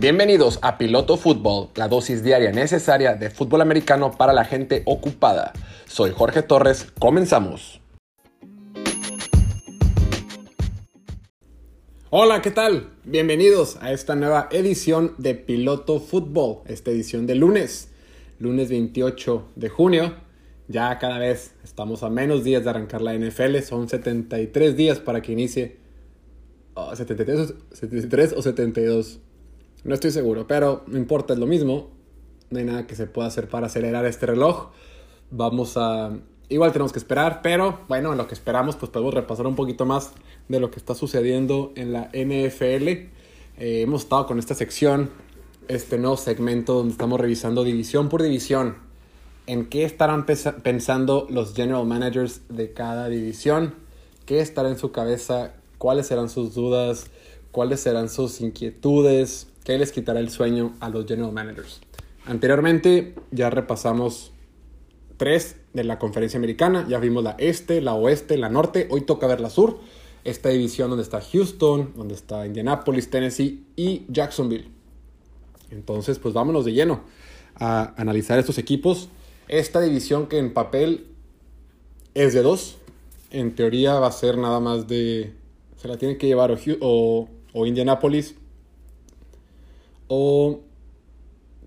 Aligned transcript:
Bienvenidos 0.00 0.58
a 0.62 0.78
Piloto 0.78 1.18
Fútbol, 1.18 1.68
la 1.74 1.86
dosis 1.86 2.24
diaria 2.24 2.52
necesaria 2.52 3.16
de 3.16 3.28
fútbol 3.28 3.60
americano 3.60 4.12
para 4.12 4.32
la 4.32 4.46
gente 4.46 4.82
ocupada. 4.86 5.52
Soy 5.86 6.12
Jorge 6.12 6.40
Torres, 6.40 6.86
comenzamos. 6.98 7.82
Hola, 12.08 12.40
¿qué 12.40 12.50
tal? 12.50 12.94
Bienvenidos 13.04 13.76
a 13.82 13.92
esta 13.92 14.16
nueva 14.16 14.48
edición 14.52 15.16
de 15.18 15.34
Piloto 15.34 16.00
Fútbol, 16.00 16.62
esta 16.64 16.90
edición 16.90 17.26
de 17.26 17.34
lunes, 17.34 17.90
lunes 18.38 18.70
28 18.70 19.48
de 19.54 19.68
junio. 19.68 20.14
Ya 20.68 20.98
cada 20.98 21.18
vez 21.18 21.54
estamos 21.62 22.02
a 22.02 22.08
menos 22.08 22.42
días 22.42 22.64
de 22.64 22.70
arrancar 22.70 23.02
la 23.02 23.12
NFL, 23.12 23.58
son 23.58 23.86
73 23.86 24.78
días 24.78 24.98
para 24.98 25.20
que 25.20 25.32
inicie. 25.32 25.76
73, 26.94 27.52
73 27.72 28.32
o 28.32 28.40
72 28.40 29.20
no 29.84 29.94
estoy 29.94 30.10
seguro, 30.10 30.46
pero 30.46 30.82
no 30.86 30.98
importa, 30.98 31.32
es 31.32 31.38
lo 31.38 31.46
mismo. 31.46 31.88
No 32.50 32.58
hay 32.58 32.64
nada 32.64 32.86
que 32.86 32.96
se 32.96 33.06
pueda 33.06 33.28
hacer 33.28 33.48
para 33.48 33.66
acelerar 33.66 34.04
este 34.06 34.26
reloj. 34.26 34.70
Vamos 35.30 35.76
a... 35.76 36.10
Igual 36.48 36.72
tenemos 36.72 36.92
que 36.92 36.98
esperar, 36.98 37.40
pero 37.42 37.80
bueno, 37.88 38.10
en 38.10 38.18
lo 38.18 38.26
que 38.26 38.34
esperamos, 38.34 38.74
pues 38.74 38.90
podemos 38.90 39.14
repasar 39.14 39.46
un 39.46 39.54
poquito 39.54 39.86
más 39.86 40.12
de 40.48 40.58
lo 40.58 40.70
que 40.70 40.80
está 40.80 40.96
sucediendo 40.96 41.72
en 41.76 41.92
la 41.92 42.10
NFL. 42.12 42.88
Eh, 42.88 43.08
hemos 43.58 44.02
estado 44.02 44.26
con 44.26 44.40
esta 44.40 44.54
sección, 44.54 45.10
este 45.68 45.96
nuevo 45.96 46.16
segmento 46.16 46.74
donde 46.74 46.92
estamos 46.92 47.20
revisando 47.20 47.62
división 47.62 48.08
por 48.08 48.22
división. 48.22 48.78
En 49.46 49.66
qué 49.66 49.84
estarán 49.84 50.26
pensando 50.26 51.26
los 51.30 51.54
general 51.54 51.86
managers 51.86 52.42
de 52.48 52.72
cada 52.72 53.08
división, 53.08 53.74
qué 54.26 54.40
estará 54.40 54.68
en 54.68 54.78
su 54.78 54.90
cabeza, 54.90 55.54
cuáles 55.78 56.08
serán 56.08 56.28
sus 56.28 56.54
dudas, 56.54 57.06
cuáles 57.52 57.80
serán 57.80 58.08
sus 58.08 58.40
inquietudes, 58.40 59.49
qué 59.64 59.78
les 59.78 59.92
quitará 59.92 60.20
el 60.20 60.30
sueño 60.30 60.74
a 60.80 60.88
los 60.88 61.06
general 61.06 61.32
managers. 61.32 61.80
Anteriormente 62.26 63.14
ya 63.30 63.50
repasamos 63.50 64.32
tres 65.16 65.56
de 65.74 65.84
la 65.84 65.98
conferencia 65.98 66.38
americana, 66.38 66.86
ya 66.88 66.98
vimos 66.98 67.22
la 67.22 67.36
este, 67.38 67.80
la 67.80 67.94
oeste, 67.94 68.36
la 68.38 68.48
norte, 68.48 68.88
hoy 68.90 69.02
toca 69.02 69.26
ver 69.26 69.40
la 69.40 69.50
sur, 69.50 69.78
esta 70.24 70.48
división 70.48 70.90
donde 70.90 71.02
está 71.02 71.20
Houston, 71.20 71.92
donde 71.96 72.14
está 72.14 72.46
Indianapolis, 72.46 73.10
Tennessee 73.10 73.64
y 73.76 74.04
Jacksonville. 74.08 74.68
Entonces, 75.70 76.18
pues 76.18 76.34
vámonos 76.34 76.64
de 76.64 76.72
lleno 76.72 77.02
a 77.54 77.94
analizar 78.00 78.38
estos 78.38 78.58
equipos. 78.58 79.08
Esta 79.48 79.80
división 79.80 80.26
que 80.26 80.38
en 80.38 80.52
papel 80.52 81.06
es 82.14 82.34
de 82.34 82.42
dos, 82.42 82.78
en 83.30 83.54
teoría 83.54 83.98
va 83.98 84.08
a 84.08 84.12
ser 84.12 84.36
nada 84.36 84.60
más 84.60 84.88
de... 84.88 85.34
Se 85.76 85.88
la 85.88 85.96
tiene 85.96 86.18
que 86.18 86.26
llevar 86.26 86.56
o, 86.80 87.28
o 87.52 87.66
Indianapolis 87.66 88.34
o 90.12 90.60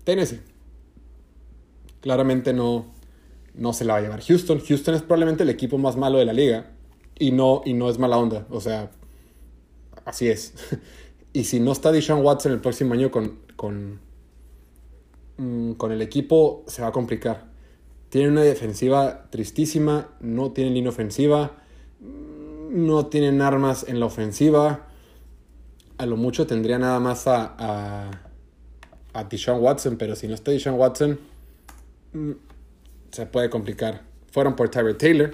Tennessee. 0.04 0.40
Claramente 2.02 2.52
no, 2.52 2.92
no 3.54 3.72
se 3.72 3.86
la 3.86 3.94
va 3.94 3.98
a 4.00 4.02
llevar 4.02 4.22
Houston. 4.22 4.60
Houston 4.60 4.94
es 4.94 5.00
probablemente 5.00 5.44
el 5.44 5.48
equipo 5.48 5.78
más 5.78 5.96
malo 5.96 6.18
de 6.18 6.26
la 6.26 6.34
liga 6.34 6.70
y 7.18 7.30
no, 7.30 7.62
y 7.64 7.72
no 7.72 7.88
es 7.88 7.98
mala 7.98 8.18
onda. 8.18 8.46
O 8.50 8.60
sea, 8.60 8.90
así 10.04 10.28
es. 10.28 10.52
y 11.32 11.44
si 11.44 11.58
no 11.58 11.72
está 11.72 11.90
Deshaun 11.90 12.22
Watson 12.22 12.52
el 12.52 12.60
próximo 12.60 12.92
año 12.92 13.10
con, 13.10 13.38
con, 13.56 14.00
mm, 15.38 15.72
con 15.72 15.90
el 15.90 16.02
equipo, 16.02 16.64
se 16.66 16.82
va 16.82 16.88
a 16.88 16.92
complicar. 16.92 17.46
Tienen 18.10 18.32
una 18.32 18.42
defensiva 18.42 19.30
tristísima, 19.30 20.10
no 20.20 20.52
tienen 20.52 20.74
línea 20.74 20.90
ofensiva, 20.90 21.56
no 22.70 23.06
tienen 23.06 23.40
armas 23.40 23.86
en 23.88 24.00
la 24.00 24.06
ofensiva. 24.06 24.88
A 25.96 26.04
lo 26.04 26.18
mucho 26.18 26.46
tendría 26.46 26.78
nada 26.78 27.00
más 27.00 27.26
a 27.26 28.24
Deshaun 29.22 29.62
Watson, 29.62 29.96
pero 29.96 30.16
si 30.16 30.26
no 30.26 30.34
está 30.34 30.50
Deshaun 30.50 30.76
Watson, 30.78 31.20
mm, 32.12 32.32
se 33.12 33.26
puede 33.26 33.48
complicar. 33.48 34.02
Fueron 34.32 34.56
por 34.56 34.68
Tyree 34.68 34.94
Taylor, 34.94 35.30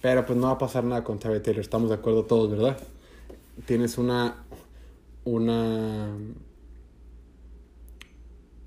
pero 0.00 0.24
pues 0.24 0.38
no 0.38 0.46
va 0.46 0.52
a 0.52 0.58
pasar 0.58 0.84
nada 0.84 1.04
con 1.04 1.18
Tyree 1.18 1.40
Taylor, 1.40 1.60
estamos 1.60 1.90
de 1.90 1.96
acuerdo 1.96 2.24
todos, 2.24 2.50
¿verdad? 2.50 2.78
Tienes 3.66 3.98
una 3.98 4.36
una 5.24 6.08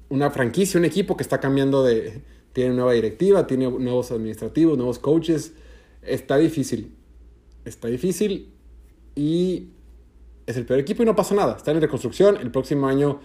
una 0.10 0.30
franquicia, 0.30 0.78
un 0.78 0.86
equipo 0.86 1.18
que 1.18 1.24
está 1.24 1.40
cambiando 1.40 1.84
de 1.84 2.22
tiene 2.54 2.76
nueva 2.76 2.94
directiva, 2.94 3.48
tiene 3.48 3.70
nuevos 3.70 4.12
administrativos, 4.12 4.78
nuevos 4.78 5.00
coaches. 5.00 5.54
Está 6.02 6.38
difícil. 6.38 6.94
Está 7.64 7.88
difícil 7.88 8.52
y 9.16 9.70
es 10.46 10.58
el 10.58 10.66
peor 10.66 10.80
equipo 10.80 11.04
y 11.04 11.06
no 11.06 11.16
pasa 11.16 11.34
nada. 11.36 11.56
Está 11.56 11.72
en 11.72 11.80
reconstrucción. 11.80 12.38
El 12.38 12.52
próximo 12.52 12.88
año 12.88 13.22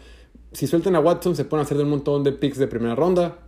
si 0.53 0.67
sueltan 0.67 0.97
a 0.97 1.01
Watson, 1.01 1.37
se 1.37 1.45
pueden 1.45 1.65
hacer 1.65 1.77
de 1.77 1.85
un 1.85 1.91
montón 1.91 2.25
de 2.25 2.33
picks 2.33 2.59
de 2.59 2.67
primera 2.67 2.95
ronda. 2.95 3.39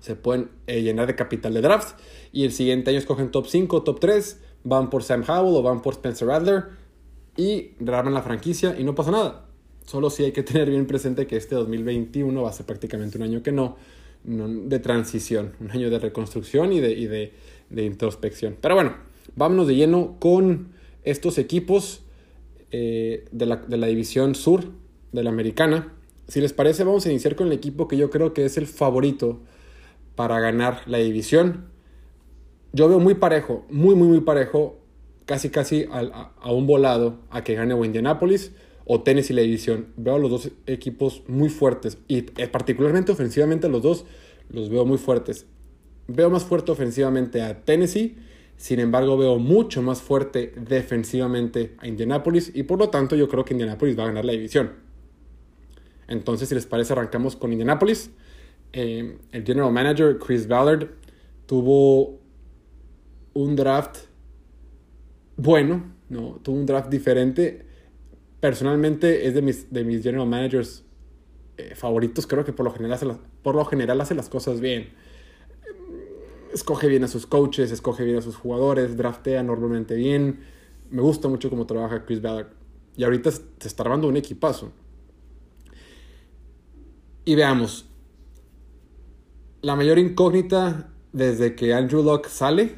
Se 0.00 0.16
pueden 0.16 0.50
eh, 0.66 0.82
llenar 0.82 1.06
de 1.06 1.14
capital 1.14 1.54
de 1.54 1.60
drafts. 1.60 1.94
Y 2.32 2.44
el 2.44 2.52
siguiente 2.52 2.90
año 2.90 2.98
escogen 2.98 3.30
top 3.30 3.46
5, 3.46 3.82
top 3.82 4.00
3. 4.00 4.40
Van 4.64 4.90
por 4.90 5.02
Sam 5.02 5.24
Howell 5.26 5.56
o 5.56 5.62
van 5.62 5.82
por 5.82 5.94
Spencer 5.94 6.28
Radler. 6.28 6.64
Y 7.36 7.72
rearman 7.80 8.14
la 8.14 8.22
franquicia 8.22 8.78
y 8.78 8.84
no 8.84 8.94
pasa 8.94 9.10
nada. 9.10 9.46
Solo 9.86 10.10
sí 10.10 10.24
hay 10.24 10.32
que 10.32 10.42
tener 10.42 10.70
bien 10.70 10.86
presente 10.86 11.26
que 11.26 11.36
este 11.36 11.54
2021 11.54 12.42
va 12.42 12.50
a 12.50 12.52
ser 12.52 12.66
prácticamente 12.66 13.18
un 13.18 13.24
año 13.24 13.42
que 13.42 13.52
no, 13.52 13.76
de 14.24 14.78
transición, 14.78 15.54
un 15.60 15.70
año 15.70 15.90
de 15.90 15.98
reconstrucción 15.98 16.72
y 16.72 16.80
de, 16.80 17.32
introspección. 17.76 18.56
Pero 18.60 18.74
bueno, 18.74 18.96
vámonos 19.34 19.66
de 19.66 19.74
lleno 19.74 20.16
con 20.20 20.72
estos 21.04 21.38
equipos 21.38 22.02
eh, 22.70 23.24
de, 23.32 23.46
la, 23.46 23.56
de 23.56 23.76
la 23.76 23.86
división 23.86 24.34
sur 24.34 24.64
de 25.12 25.22
la 25.22 25.30
americana. 25.30 25.92
Si 26.32 26.40
les 26.40 26.54
parece, 26.54 26.82
vamos 26.82 27.04
a 27.04 27.10
iniciar 27.10 27.36
con 27.36 27.48
el 27.48 27.52
equipo 27.52 27.88
que 27.88 27.98
yo 27.98 28.08
creo 28.08 28.32
que 28.32 28.46
es 28.46 28.56
el 28.56 28.66
favorito 28.66 29.40
para 30.14 30.40
ganar 30.40 30.80
la 30.86 30.96
división. 30.96 31.66
Yo 32.72 32.88
veo 32.88 33.00
muy 33.00 33.12
parejo, 33.12 33.66
muy, 33.68 33.94
muy, 33.94 34.08
muy 34.08 34.20
parejo, 34.22 34.78
casi, 35.26 35.50
casi 35.50 35.84
a, 35.92 36.50
un 36.50 36.66
volado 36.66 37.18
a 37.28 37.44
que 37.44 37.54
gane 37.54 37.74
o 37.74 37.84
Indianapolis 37.84 38.52
o 38.86 39.02
Tennessee 39.02 39.34
la 39.34 39.42
división. 39.42 39.88
Veo 39.98 40.14
a 40.14 40.18
los 40.18 40.30
dos 40.30 40.50
equipos 40.66 41.22
muy 41.28 41.50
fuertes 41.50 41.98
y 42.08 42.24
eh, 42.38 42.48
particularmente 42.50 43.12
ofensivamente 43.12 43.66
a 43.66 43.70
los 43.70 43.82
dos 43.82 44.06
los 44.48 44.70
veo 44.70 44.86
muy 44.86 44.96
fuertes. 44.96 45.44
Veo 46.08 46.30
más 46.30 46.44
fuerte 46.44 46.72
ofensivamente 46.72 47.42
a 47.42 47.62
Tennessee, 47.62 48.16
sin 48.56 48.80
embargo 48.80 49.18
veo 49.18 49.38
mucho 49.38 49.82
más 49.82 50.00
fuerte 50.00 50.54
defensivamente 50.56 51.74
a 51.76 51.86
Indianapolis 51.86 52.52
y 52.54 52.62
por 52.62 52.78
lo 52.78 52.88
tanto 52.88 53.16
yo 53.16 53.28
creo 53.28 53.44
que 53.44 53.52
Indianapolis 53.52 53.98
va 53.98 54.04
a 54.04 54.06
ganar 54.06 54.24
la 54.24 54.32
división. 54.32 54.91
Entonces, 56.08 56.48
si 56.48 56.54
les 56.54 56.66
parece, 56.66 56.92
arrancamos 56.92 57.36
con 57.36 57.52
Indianapolis. 57.52 58.10
Eh, 58.72 59.18
el 59.32 59.44
general 59.44 59.72
manager, 59.72 60.18
Chris 60.18 60.48
Ballard, 60.48 60.88
tuvo 61.46 62.18
un 63.34 63.56
draft 63.56 63.98
bueno, 65.36 65.82
¿no? 66.08 66.40
Tuvo 66.42 66.56
un 66.56 66.66
draft 66.66 66.88
diferente. 66.88 67.66
Personalmente 68.40 69.26
es 69.26 69.34
de 69.34 69.42
mis, 69.42 69.72
de 69.72 69.84
mis 69.84 70.02
general 70.02 70.26
managers 70.26 70.84
eh, 71.56 71.74
favoritos. 71.74 72.26
Creo 72.26 72.44
que 72.44 72.52
por 72.52 72.64
lo, 72.64 72.72
general 72.72 72.94
hace 72.94 73.06
las, 73.06 73.18
por 73.42 73.54
lo 73.54 73.64
general 73.64 74.00
hace 74.00 74.14
las 74.14 74.28
cosas 74.28 74.60
bien. 74.60 74.90
Escoge 76.52 76.86
bien 76.88 77.04
a 77.04 77.08
sus 77.08 77.26
coaches, 77.26 77.70
escoge 77.70 78.04
bien 78.04 78.18
a 78.18 78.22
sus 78.22 78.36
jugadores, 78.36 78.96
draftea 78.96 79.42
normalmente 79.42 79.94
bien. 79.94 80.40
Me 80.90 81.00
gusta 81.00 81.28
mucho 81.28 81.48
cómo 81.48 81.66
trabaja 81.66 82.04
Chris 82.04 82.20
Ballard. 82.20 82.48
Y 82.96 83.04
ahorita 83.04 83.30
se 83.30 83.42
está 83.64 83.82
armando 83.84 84.08
un 84.08 84.16
equipazo. 84.16 84.72
Y 87.24 87.34
veamos, 87.36 87.86
la 89.60 89.76
mayor 89.76 89.98
incógnita 89.98 90.88
desde 91.12 91.54
que 91.54 91.72
Andrew 91.72 92.02
Locke 92.02 92.28
sale 92.28 92.74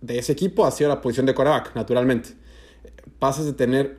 de 0.00 0.18
ese 0.18 0.32
equipo 0.32 0.64
ha 0.64 0.70
sido 0.70 0.88
la 0.88 1.02
posición 1.02 1.26
de 1.26 1.34
quarterback, 1.34 1.74
naturalmente. 1.74 2.30
Pasas 3.18 3.44
de 3.44 3.52
tener 3.52 3.98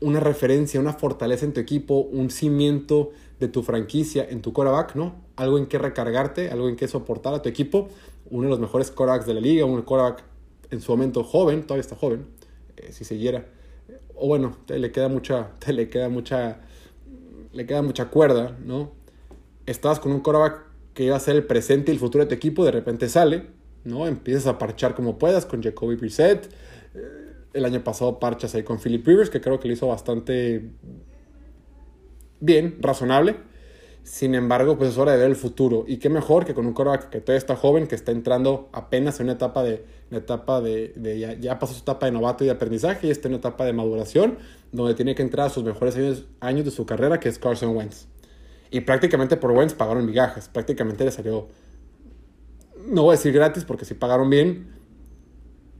una 0.00 0.18
referencia, 0.18 0.80
una 0.80 0.94
fortaleza 0.94 1.44
en 1.44 1.52
tu 1.52 1.60
equipo, 1.60 1.98
un 1.98 2.30
cimiento 2.30 3.12
de 3.38 3.46
tu 3.46 3.62
franquicia 3.62 4.26
en 4.28 4.42
tu 4.42 4.52
quarterback, 4.52 4.96
¿no? 4.96 5.14
Algo 5.36 5.58
en 5.58 5.66
que 5.66 5.78
recargarte, 5.78 6.50
algo 6.50 6.68
en 6.68 6.74
que 6.74 6.88
soportar 6.88 7.34
a 7.34 7.42
tu 7.42 7.48
equipo. 7.48 7.88
Uno 8.30 8.44
de 8.44 8.50
los 8.50 8.58
mejores 8.58 8.90
quarterbacks 8.90 9.26
de 9.26 9.34
la 9.34 9.40
liga, 9.40 9.64
un 9.64 9.80
quarterback 9.82 10.24
en 10.70 10.80
su 10.80 10.90
momento 10.90 11.22
joven, 11.22 11.62
todavía 11.62 11.82
está 11.82 11.94
joven, 11.94 12.26
eh, 12.76 12.90
si 12.92 13.04
siguiera. 13.04 13.46
O 14.16 14.26
bueno, 14.26 14.56
te 14.66 14.78
le 14.80 14.90
queda 14.90 15.08
mucha, 15.08 15.52
te 15.60 15.72
le 15.72 15.88
queda 15.88 16.08
mucha 16.08 16.60
le 17.52 17.66
queda 17.66 17.82
mucha 17.82 18.06
cuerda, 18.06 18.56
¿no? 18.64 18.92
Estabas 19.66 20.00
con 20.00 20.12
un 20.12 20.20
coreback 20.20 20.62
que 20.94 21.04
iba 21.04 21.16
a 21.16 21.20
ser 21.20 21.36
el 21.36 21.44
presente 21.44 21.90
y 21.90 21.94
el 21.94 22.00
futuro 22.00 22.24
de 22.24 22.28
tu 22.28 22.34
equipo, 22.34 22.64
de 22.64 22.70
repente 22.70 23.08
sale, 23.08 23.46
¿no? 23.84 24.06
Empiezas 24.06 24.46
a 24.46 24.58
parchar 24.58 24.94
como 24.94 25.18
puedas 25.18 25.46
con 25.46 25.62
Jacoby 25.62 25.96
Brissett. 25.96 26.52
Eh, 26.94 27.32
el 27.54 27.64
año 27.64 27.82
pasado 27.84 28.18
parchas 28.18 28.54
ahí 28.54 28.62
con 28.62 28.78
Philip 28.78 29.06
Rivers, 29.06 29.30
que 29.30 29.40
creo 29.40 29.60
que 29.60 29.68
lo 29.68 29.74
hizo 29.74 29.86
bastante 29.86 30.70
bien, 32.40 32.78
razonable. 32.80 33.36
Sin 34.02 34.34
embargo, 34.34 34.76
pues 34.76 34.90
es 34.90 34.98
hora 34.98 35.12
de 35.12 35.18
ver 35.18 35.28
el 35.28 35.36
futuro. 35.36 35.84
Y 35.86 35.98
qué 35.98 36.08
mejor 36.08 36.44
que 36.44 36.54
con 36.54 36.66
un 36.66 36.72
quarterback 36.72 37.08
que 37.08 37.20
todavía 37.20 37.38
está 37.38 37.54
joven, 37.54 37.86
que 37.86 37.94
está 37.94 38.10
entrando 38.10 38.68
apenas 38.72 39.20
en 39.20 39.26
una 39.26 39.34
etapa 39.34 39.62
de, 39.62 39.84
etapa 40.10 40.60
de, 40.60 41.38
ya, 41.40 41.58
pasó 41.58 41.74
su 41.74 41.82
etapa 41.82 42.06
de 42.06 42.12
novato 42.12 42.42
y 42.42 42.48
de 42.48 42.52
aprendizaje 42.52 43.06
y 43.06 43.10
está 43.10 43.28
en 43.28 43.34
una 43.34 43.38
etapa 43.38 43.64
de 43.64 43.72
maduración, 43.72 44.38
donde 44.72 44.94
tiene 44.94 45.14
que 45.14 45.22
entrar 45.22 45.46
a 45.46 45.50
sus 45.50 45.62
mejores 45.62 45.96
años, 45.96 46.24
años 46.40 46.64
de 46.64 46.72
su 46.72 46.84
carrera, 46.84 47.20
que 47.20 47.28
es 47.28 47.38
Carson 47.38 47.76
Wentz. 47.76 48.08
Y 48.72 48.80
prácticamente 48.80 49.36
por 49.36 49.52
Wentz 49.52 49.74
pagaron 49.74 50.04
migajas. 50.04 50.48
Prácticamente 50.48 51.04
le 51.04 51.12
salió, 51.12 51.48
no 52.86 53.02
voy 53.02 53.14
a 53.14 53.16
decir 53.16 53.32
gratis 53.32 53.64
porque 53.64 53.84
si 53.84 53.94
pagaron 53.94 54.30
bien. 54.30 54.72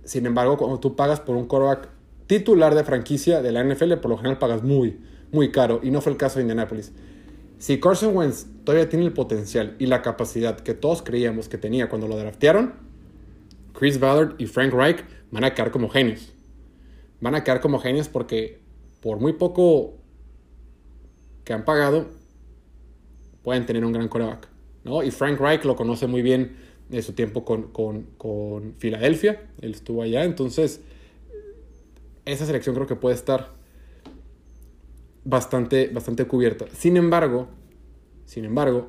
Sin 0.05 0.27
embargo, 0.27 0.57
cuando 0.59 0.79
tú 0.79 0.95
pagas 0.95 1.19
por 1.21 1.37
un 1.37 1.47
quarterback 1.47 1.89
titular 2.27 2.75
de 2.75 2.85
franquicia 2.85 3.43
de 3.43 3.51
la 3.51 3.65
NFL, 3.65 3.95
por 3.95 4.11
lo 4.11 4.17
general 4.17 4.39
pagas 4.39 4.63
muy, 4.63 5.01
muy 5.33 5.51
caro. 5.51 5.81
Y 5.83 5.91
no 5.91 6.01
fue 6.01 6.13
el 6.13 6.19
caso 6.19 6.37
de 6.37 6.43
Indianapolis. 6.43 6.93
Si 7.63 7.79
Carson 7.79 8.17
Wentz 8.17 8.49
todavía 8.65 8.89
tiene 8.89 9.05
el 9.05 9.13
potencial 9.13 9.77
y 9.79 9.87
la 9.87 10.03
capacidad 10.03 10.59
que 10.59 10.75
todos 10.75 11.01
creíamos 11.01 11.49
que 11.49 11.59
tenía 11.59 11.89
cuando 11.89 12.09
lo 12.09 12.17
draftearon, 12.17 12.75
Chris 13.73 14.01
Ballard 14.01 14.35
y 14.39 14.47
Frank 14.47 14.73
Reich 14.73 15.05
van 15.31 15.45
a 15.45 15.55
quedar 15.55 15.71
como 15.71 15.89
genios. 15.89 16.33
Van 17.21 17.37
a 17.37 17.45
quedar 17.45 17.61
como 17.61 17.79
genios 17.79 18.09
porque 18.09 18.59
por 19.01 19.21
muy 19.21 19.35
poco 19.35 19.95
que 21.45 21.53
han 21.53 21.65
pagado, 21.65 22.09
pueden 23.45 23.65
tener 23.65 23.85
un 23.85 23.93
gran 23.93 24.09
coreback. 24.09 24.49
¿no? 24.83 25.05
Y 25.05 25.13
Frank 25.13 25.39
Reich 25.39 25.63
lo 25.63 25.77
conoce 25.77 26.09
muy 26.09 26.23
bien 26.23 26.57
de 26.89 27.01
su 27.01 27.13
tiempo 27.13 27.45
con, 27.45 27.69
con 28.19 28.75
Filadelfia. 28.79 29.41
Él 29.61 29.71
estuvo 29.71 30.03
allá. 30.03 30.25
Entonces, 30.25 30.81
esa 32.25 32.45
selección 32.45 32.75
creo 32.75 32.89
que 32.89 32.97
puede 32.97 33.15
estar 33.15 33.62
bastante, 35.25 35.89
bastante 35.89 36.27
cubierta. 36.27 36.67
Sin 36.77 36.97
embargo, 36.97 37.49
sin 38.25 38.45
embargo, 38.45 38.89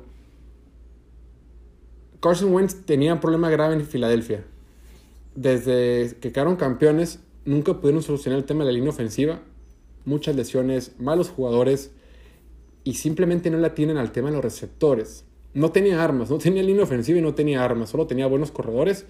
Carson 2.20 2.54
Wentz 2.54 2.86
tenía 2.86 3.14
un 3.14 3.20
problema 3.20 3.50
grave 3.50 3.74
en 3.74 3.84
Filadelfia. 3.84 4.44
Desde 5.34 6.16
que 6.20 6.32
quedaron 6.32 6.56
campeones, 6.56 7.20
nunca 7.44 7.74
pudieron 7.74 8.02
solucionar 8.02 8.38
el 8.38 8.44
tema 8.44 8.64
de 8.64 8.72
la 8.72 8.74
línea 8.74 8.90
ofensiva. 8.90 9.42
Muchas 10.04 10.36
lesiones, 10.36 10.92
malos 10.98 11.28
jugadores 11.28 11.90
y 12.84 12.94
simplemente 12.94 13.50
no 13.50 13.58
la 13.58 13.74
tienen 13.74 13.96
al 13.96 14.12
tema 14.12 14.28
de 14.28 14.36
los 14.36 14.44
receptores. 14.44 15.24
No 15.54 15.72
tenía 15.72 16.02
armas, 16.02 16.30
no 16.30 16.38
tenía 16.38 16.62
línea 16.62 16.82
ofensiva 16.84 17.18
y 17.18 17.22
no 17.22 17.34
tenía 17.34 17.64
armas, 17.64 17.90
solo 17.90 18.06
tenía 18.06 18.26
buenos 18.26 18.50
corredores 18.50 19.06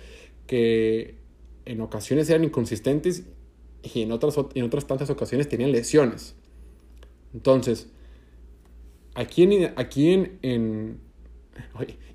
que 0.47 1.17
en 1.65 1.81
ocasiones 1.81 2.29
eran 2.31 2.45
inconsistentes 2.45 3.25
y 3.83 4.03
en 4.03 4.13
otras, 4.13 4.37
en 4.55 4.65
otras 4.65 4.87
tantas 4.87 5.11
ocasiones 5.11 5.49
tenían 5.49 5.73
lesiones. 5.73 6.37
Entonces, 7.35 7.89
aquí 9.15 9.43
en, 9.43 9.75
aquí 9.77 10.13
en, 10.13 11.01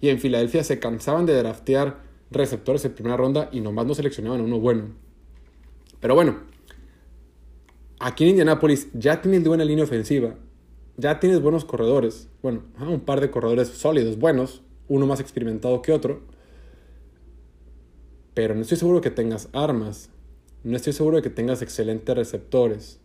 y 0.02 0.10
en 0.10 0.20
Filadelfia 0.20 0.64
se 0.64 0.80
cansaban 0.80 1.26
de 1.26 1.36
draftear 1.36 2.02
receptores 2.32 2.86
en 2.86 2.94
primera 2.94 3.18
ronda 3.18 3.50
y 3.52 3.60
nomás 3.60 3.86
no 3.86 3.94
seleccionaban 3.94 4.42
uno 4.42 4.60
bueno. 4.60 4.96
Pero 6.00 6.16
bueno, 6.16 6.38
aquí 8.00 8.24
en 8.24 8.32
Indianapolis 8.32 8.88
ya 8.94 9.22
tienes 9.22 9.44
buena 9.44 9.66
línea 9.66 9.84
ofensiva, 9.84 10.36
ya 10.98 11.20
tienes 11.20 11.42
buenos 11.42 11.66
corredores, 11.66 12.30
bueno, 12.42 12.64
un 12.80 13.02
par 13.02 13.20
de 13.20 13.30
corredores 13.30 13.68
sólidos, 13.68 14.18
buenos, 14.18 14.62
uno 14.88 15.06
más 15.06 15.20
experimentado 15.20 15.82
que 15.82 15.92
otro, 15.92 16.22
pero 18.34 18.56
no 18.56 18.62
estoy 18.62 18.78
seguro 18.78 19.02
que 19.02 19.12
tengas 19.12 19.50
armas, 19.52 20.10
no 20.64 20.78
estoy 20.78 20.94
seguro 20.94 21.18
de 21.18 21.24
que 21.24 21.30
tengas 21.30 21.62
excelentes 21.62 22.16
receptores. 22.16 23.00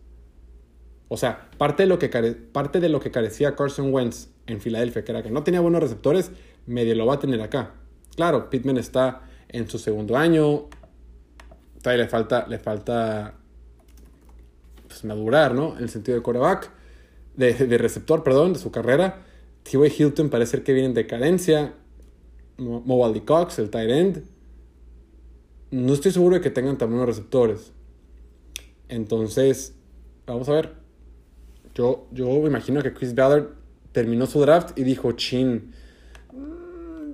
O 1.07 1.17
sea, 1.17 1.49
parte 1.57 1.83
de, 1.83 1.87
lo 1.87 1.99
que 1.99 2.09
parte 2.51 2.79
de 2.79 2.89
lo 2.89 2.99
que 2.99 3.11
carecía 3.11 3.55
Carson 3.55 3.93
Wentz 3.93 4.29
en 4.47 4.59
Filadelfia, 4.59 5.03
que 5.03 5.11
era 5.11 5.21
que 5.21 5.29
no 5.29 5.43
tenía 5.43 5.61
buenos 5.61 5.81
receptores, 5.81 6.31
medio 6.65 6.95
lo 6.95 7.05
va 7.05 7.15
a 7.15 7.19
tener 7.19 7.41
acá. 7.41 7.73
Claro, 8.15 8.49
Pittman 8.49 8.77
está 8.77 9.21
en 9.49 9.69
su 9.69 9.77
segundo 9.77 10.17
año, 10.17 10.67
todavía 11.81 12.05
le 12.05 12.09
falta, 12.09 12.47
le 12.47 12.57
falta 12.57 13.35
pues, 14.87 15.03
madurar, 15.03 15.53
¿no? 15.53 15.77
En 15.77 15.83
el 15.83 15.89
sentido 15.89 16.17
de 16.17 16.23
coreback, 16.23 16.71
de, 17.35 17.53
de 17.53 17.77
receptor, 17.77 18.23
perdón, 18.23 18.53
de 18.53 18.59
su 18.59 18.71
carrera. 18.71 19.23
T.Y. 19.63 19.93
Hilton 19.97 20.29
parece 20.29 20.63
que 20.63 20.73
viene 20.73 20.89
en 20.89 20.93
decadencia. 20.93 21.73
Mobile 22.57 23.25
Cox, 23.25 23.59
el 23.59 23.69
tight 23.69 23.89
end. 23.89 24.23
No 25.71 25.93
estoy 25.93 26.11
seguro 26.11 26.35
de 26.35 26.41
que 26.41 26.49
tengan 26.49 26.77
tan 26.77 26.89
buenos 26.89 27.07
receptores. 27.07 27.73
Entonces, 28.87 29.75
vamos 30.25 30.47
a 30.49 30.53
ver. 30.53 30.84
Yo, 31.75 32.07
yo 32.11 32.27
me 32.39 32.47
imagino 32.47 32.81
que 32.81 32.93
Chris 32.93 33.13
Ballard 33.13 33.49
terminó 33.91 34.25
su 34.25 34.39
draft 34.39 34.77
y 34.77 34.83
dijo, 34.83 35.11
chin, 35.11 35.73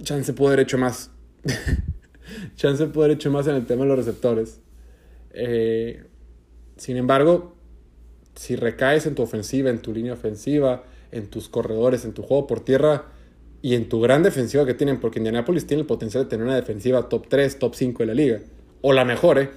chance 0.03 0.33
puede 0.33 0.53
haber 0.53 0.65
hecho 0.65 0.77
más. 0.77 1.11
chance 2.55 2.85
puede 2.87 3.07
haber 3.07 3.17
hecho 3.17 3.31
más 3.31 3.47
en 3.47 3.55
el 3.55 3.65
tema 3.65 3.83
de 3.83 3.89
los 3.89 3.97
receptores. 3.97 4.61
Eh, 5.33 6.03
sin 6.77 6.97
embargo, 6.97 7.55
si 8.35 8.55
recaes 8.55 9.05
en 9.05 9.15
tu 9.15 9.23
ofensiva, 9.23 9.69
en 9.69 9.81
tu 9.81 9.93
línea 9.93 10.13
ofensiva, 10.13 10.83
en 11.11 11.27
tus 11.27 11.49
corredores, 11.49 12.05
en 12.05 12.13
tu 12.13 12.23
juego 12.23 12.47
por 12.47 12.61
tierra 12.61 13.05
y 13.61 13.75
en 13.75 13.89
tu 13.89 13.99
gran 13.99 14.23
defensiva 14.23 14.65
que 14.65 14.73
tienen, 14.73 14.99
porque 14.99 15.19
Indianapolis 15.19 15.67
tiene 15.67 15.81
el 15.81 15.87
potencial 15.87 16.23
de 16.23 16.29
tener 16.29 16.45
una 16.45 16.55
defensiva 16.55 17.09
top 17.09 17.27
3, 17.27 17.59
top 17.59 17.75
5 17.75 18.03
de 18.03 18.07
la 18.07 18.13
liga, 18.13 18.39
o 18.81 18.93
la 18.93 19.05
mejor, 19.05 19.37
¿eh? 19.39 19.49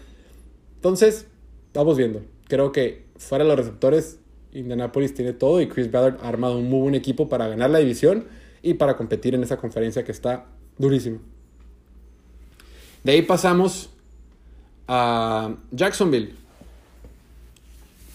Entonces, 0.77 1.27
vamos 1.73 1.97
viendo. 1.97 2.23
Creo 2.49 2.73
que 2.73 3.07
fuera 3.17 3.45
de 3.45 3.49
los 3.49 3.59
receptores, 3.59 4.19
Indianapolis 4.55 5.13
tiene 5.13 5.33
todo 5.33 5.61
y 5.61 5.69
Chris 5.69 5.91
Ballard 5.91 6.19
ha 6.23 6.29
armado 6.29 6.57
un 6.59 6.71
muy 6.71 6.81
buen 6.81 6.95
equipo 6.95 7.29
para 7.29 7.49
ganar 7.49 7.71
la 7.71 7.81
división 7.81 8.27
y 8.63 8.75
para 8.75 8.97
competir 8.97 9.35
en 9.35 9.43
esa 9.43 9.57
conferencia 9.59 10.05
que 10.05 10.13
está 10.13 10.47
durísimo. 10.79 11.19
De 13.03 13.13
ahí 13.13 13.23
pasamos 13.23 13.91
a 14.89 15.55
Jacksonville. 15.73 16.35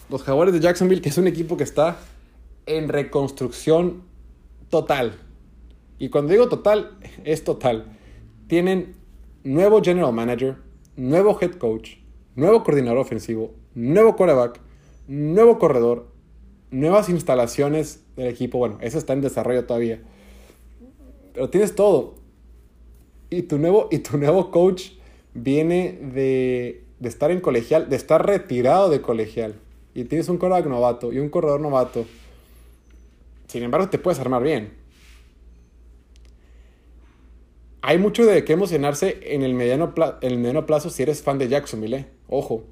Los 0.08 0.22
Jaguares 0.22 0.52
de 0.52 0.60
Jacksonville, 0.60 1.00
que 1.00 1.10
es 1.10 1.18
un 1.18 1.28
equipo 1.28 1.56
que 1.56 1.62
está 1.62 1.98
en 2.66 2.88
reconstrucción 2.88 4.02
total. 4.70 5.14
Y 5.98 6.08
cuando 6.08 6.32
digo 6.32 6.48
total, 6.48 6.98
es 7.24 7.44
total. 7.44 7.84
Tienen 8.48 8.96
nuevo 9.44 9.80
general 9.82 10.12
manager, 10.12 10.56
nuevo 10.96 11.38
head 11.40 11.52
coach, 11.52 11.96
nuevo 12.34 12.64
coordinador 12.64 12.98
ofensivo, 12.98 13.54
nuevo 13.74 14.16
quarterback, 14.16 14.60
nuevo 15.06 15.58
corredor, 15.58 16.09
nuevas 16.70 17.08
instalaciones 17.08 18.02
del 18.16 18.28
equipo. 18.28 18.58
Bueno, 18.58 18.78
eso 18.80 18.98
está 18.98 19.12
en 19.12 19.20
desarrollo 19.20 19.64
todavía. 19.64 20.00
Pero 21.32 21.50
tienes 21.50 21.74
todo. 21.74 22.14
Y 23.30 23.42
tu 23.42 23.58
nuevo, 23.58 23.88
y 23.90 23.98
tu 23.98 24.18
nuevo 24.18 24.50
coach 24.50 24.92
viene 25.34 25.98
de, 26.12 26.84
de 26.98 27.08
estar 27.08 27.30
en 27.30 27.40
colegial, 27.40 27.88
de 27.88 27.96
estar 27.96 28.24
retirado 28.26 28.88
de 28.90 29.00
colegial. 29.00 29.54
Y 29.94 30.04
tienes 30.04 30.28
un 30.28 30.38
corredor 30.38 30.66
novato 30.66 31.12
y 31.12 31.18
un 31.18 31.28
corredor 31.28 31.60
novato. 31.60 32.06
Sin 33.48 33.62
embargo, 33.62 33.88
te 33.88 33.98
puedes 33.98 34.20
armar 34.20 34.42
bien. 34.42 34.72
Hay 37.82 37.98
mucho 37.98 38.26
de 38.26 38.44
qué 38.44 38.52
emocionarse 38.52 39.18
en 39.22 39.42
el 39.42 39.54
mediano, 39.54 39.94
en 40.20 40.30
el 40.30 40.38
mediano 40.38 40.66
plazo 40.66 40.90
si 40.90 41.02
eres 41.02 41.22
fan 41.22 41.38
de 41.38 41.48
Jacksonville. 41.48 41.96
¿eh? 41.96 42.06
Ojo. 42.28 42.64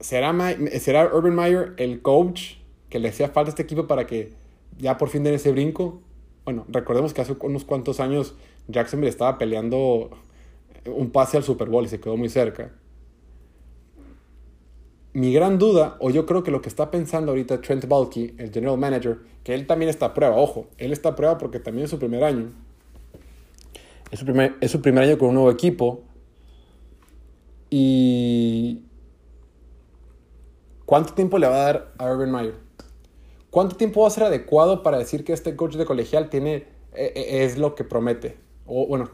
¿Será, 0.00 0.34
¿Será 0.78 1.14
Urban 1.14 1.34
Meyer 1.34 1.74
el 1.78 2.02
coach 2.02 2.56
que 2.90 2.98
le 2.98 3.08
hacía 3.08 3.28
falta 3.28 3.48
a 3.48 3.52
este 3.52 3.62
equipo 3.62 3.86
para 3.86 4.06
que 4.06 4.32
ya 4.78 4.98
por 4.98 5.08
fin 5.08 5.24
den 5.24 5.34
ese 5.34 5.52
brinco? 5.52 6.00
Bueno, 6.44 6.64
recordemos 6.68 7.14
que 7.14 7.22
hace 7.22 7.34
unos 7.40 7.64
cuantos 7.64 7.98
años 7.98 8.34
Jacksonville 8.68 9.08
estaba 9.08 9.38
peleando 9.38 10.10
un 10.86 11.10
pase 11.10 11.36
al 11.36 11.42
Super 11.42 11.68
Bowl 11.68 11.84
y 11.84 11.88
se 11.88 12.00
quedó 12.00 12.16
muy 12.16 12.28
cerca. 12.28 12.72
Mi 15.12 15.32
gran 15.32 15.58
duda, 15.58 15.96
o 16.00 16.10
yo 16.10 16.26
creo 16.26 16.42
que 16.42 16.50
lo 16.50 16.60
que 16.60 16.68
está 16.68 16.90
pensando 16.90 17.32
ahorita 17.32 17.62
Trent 17.62 17.88
Balky, 17.88 18.34
el 18.36 18.52
general 18.52 18.76
manager, 18.76 19.18
que 19.44 19.54
él 19.54 19.66
también 19.66 19.88
está 19.88 20.06
a 20.06 20.14
prueba, 20.14 20.36
ojo, 20.36 20.66
él 20.76 20.92
está 20.92 21.10
a 21.10 21.16
prueba 21.16 21.38
porque 21.38 21.58
también 21.58 21.86
es 21.86 21.90
su 21.90 21.98
primer 21.98 22.22
año. 22.22 22.52
Es 24.10 24.18
su 24.18 24.26
primer, 24.26 24.56
es 24.60 24.70
su 24.70 24.82
primer 24.82 25.04
año 25.04 25.18
con 25.18 25.30
un 25.30 25.34
nuevo 25.36 25.50
equipo. 25.50 26.02
Y 27.70 28.82
¿Cuánto 30.86 31.14
tiempo 31.14 31.38
le 31.38 31.48
va 31.48 31.56
a 31.56 31.72
dar 31.72 31.92
a 31.98 32.10
Urban 32.10 32.30
Meyer? 32.30 32.54
¿Cuánto 33.50 33.76
tiempo 33.76 34.02
va 34.02 34.06
a 34.06 34.10
ser 34.10 34.22
adecuado 34.22 34.84
para 34.84 34.98
decir 34.98 35.24
que 35.24 35.32
este 35.32 35.56
coach 35.56 35.74
de 35.74 35.84
colegial 35.84 36.30
tiene, 36.30 36.64
e, 36.94 37.12
e, 37.14 37.44
es 37.44 37.58
lo 37.58 37.74
que 37.74 37.82
promete? 37.82 38.36
O 38.66 38.86
bueno, 38.86 39.10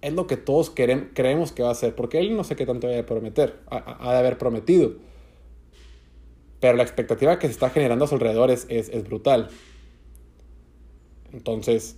es 0.00 0.12
lo 0.12 0.26
que 0.26 0.36
todos 0.36 0.70
creemos 0.70 1.52
que 1.52 1.62
va 1.62 1.68
a 1.68 1.72
hacer, 1.72 1.94
porque 1.94 2.18
él 2.18 2.36
no 2.36 2.42
sé 2.42 2.56
qué 2.56 2.66
tanto 2.66 2.88
va 2.88 2.98
a 2.98 3.06
prometer, 3.06 3.60
ha, 3.70 4.12
de 4.12 4.18
haber 4.18 4.38
prometido. 4.38 4.92
Pero 6.60 6.76
la 6.76 6.82
expectativa 6.82 7.38
que 7.38 7.46
se 7.46 7.52
está 7.52 7.70
generando 7.70 8.04
a 8.04 8.08
su 8.08 8.14
alrededor 8.14 8.50
es, 8.50 8.66
es, 8.68 9.04
brutal. 9.04 9.50
Entonces, 11.32 11.96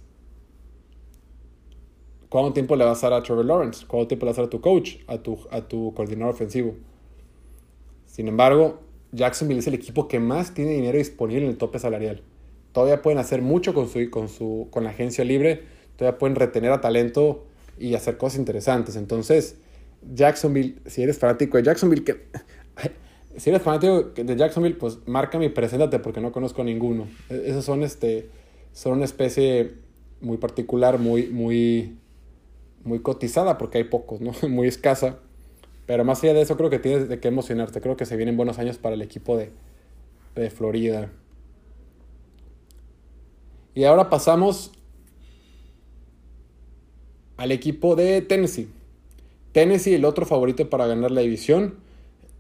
¿cuánto 2.28 2.52
tiempo 2.52 2.76
le 2.76 2.84
vas 2.84 3.02
a 3.02 3.08
dar 3.08 3.20
a 3.20 3.22
Trevor 3.22 3.46
Lawrence? 3.46 3.86
¿Cuánto 3.86 4.08
tiempo 4.08 4.26
le 4.26 4.32
vas 4.32 4.38
a 4.38 4.42
dar 4.42 4.48
a 4.48 4.50
tu 4.50 4.60
coach, 4.60 4.96
a 5.06 5.18
tu, 5.18 5.38
a 5.50 5.62
tu 5.62 5.94
coordinador 5.94 6.34
ofensivo? 6.34 6.74
Sin 8.04 8.28
embargo, 8.28 8.89
Jacksonville 9.12 9.60
es 9.60 9.66
el 9.66 9.74
equipo 9.74 10.08
que 10.08 10.20
más 10.20 10.54
tiene 10.54 10.72
dinero 10.72 10.98
disponible 10.98 11.44
en 11.44 11.50
el 11.50 11.56
tope 11.56 11.78
salarial. 11.78 12.22
todavía 12.72 13.02
pueden 13.02 13.18
hacer 13.18 13.42
mucho 13.42 13.74
con 13.74 13.88
su, 13.88 14.08
con 14.10 14.28
su 14.28 14.68
con 14.70 14.84
la 14.84 14.90
agencia 14.90 15.24
libre, 15.24 15.62
todavía 15.96 16.18
pueden 16.18 16.36
retener 16.36 16.70
a 16.72 16.80
talento 16.80 17.46
y 17.78 17.94
hacer 17.94 18.16
cosas 18.16 18.38
interesantes. 18.38 18.94
Entonces, 18.96 19.56
Jacksonville, 20.14 20.76
si 20.86 21.02
eres 21.02 21.18
fanático 21.18 21.56
de 21.56 21.64
Jacksonville, 21.64 22.04
si 23.36 23.50
eres 23.50 23.62
fanático 23.62 24.02
de 24.14 24.36
Jacksonville, 24.36 24.76
pues 24.76 24.98
márcame 25.06 25.46
y 25.46 25.48
preséntate 25.48 25.98
porque 25.98 26.20
no 26.20 26.30
conozco 26.30 26.62
a 26.62 26.64
ninguno. 26.64 27.08
E, 27.28 27.44
esos 27.46 27.64
son 27.64 27.82
este 27.82 28.28
son 28.72 28.94
una 28.94 29.04
especie 29.04 29.74
muy 30.20 30.36
particular, 30.36 30.98
muy 30.98 31.26
muy 31.28 31.96
muy 32.84 33.00
cotizada 33.00 33.58
porque 33.58 33.78
hay 33.78 33.84
pocos, 33.84 34.20
¿no? 34.20 34.32
Muy 34.48 34.68
escasa. 34.68 35.18
Pero 35.90 36.04
más 36.04 36.22
allá 36.22 36.34
de 36.34 36.42
eso, 36.42 36.56
creo 36.56 36.70
que 36.70 36.78
tienes 36.78 37.08
de 37.08 37.18
qué 37.18 37.26
emocionarte. 37.26 37.80
Creo 37.80 37.96
que 37.96 38.06
se 38.06 38.16
vienen 38.16 38.36
buenos 38.36 38.60
años 38.60 38.78
para 38.78 38.94
el 38.94 39.02
equipo 39.02 39.36
de, 39.36 39.50
de 40.36 40.48
Florida. 40.48 41.10
Y 43.74 43.82
ahora 43.82 44.08
pasamos 44.08 44.70
al 47.36 47.50
equipo 47.50 47.96
de 47.96 48.22
Tennessee. 48.22 48.68
Tennessee, 49.50 49.94
el 49.94 50.04
otro 50.04 50.26
favorito 50.26 50.70
para 50.70 50.86
ganar 50.86 51.10
la 51.10 51.22
división, 51.22 51.74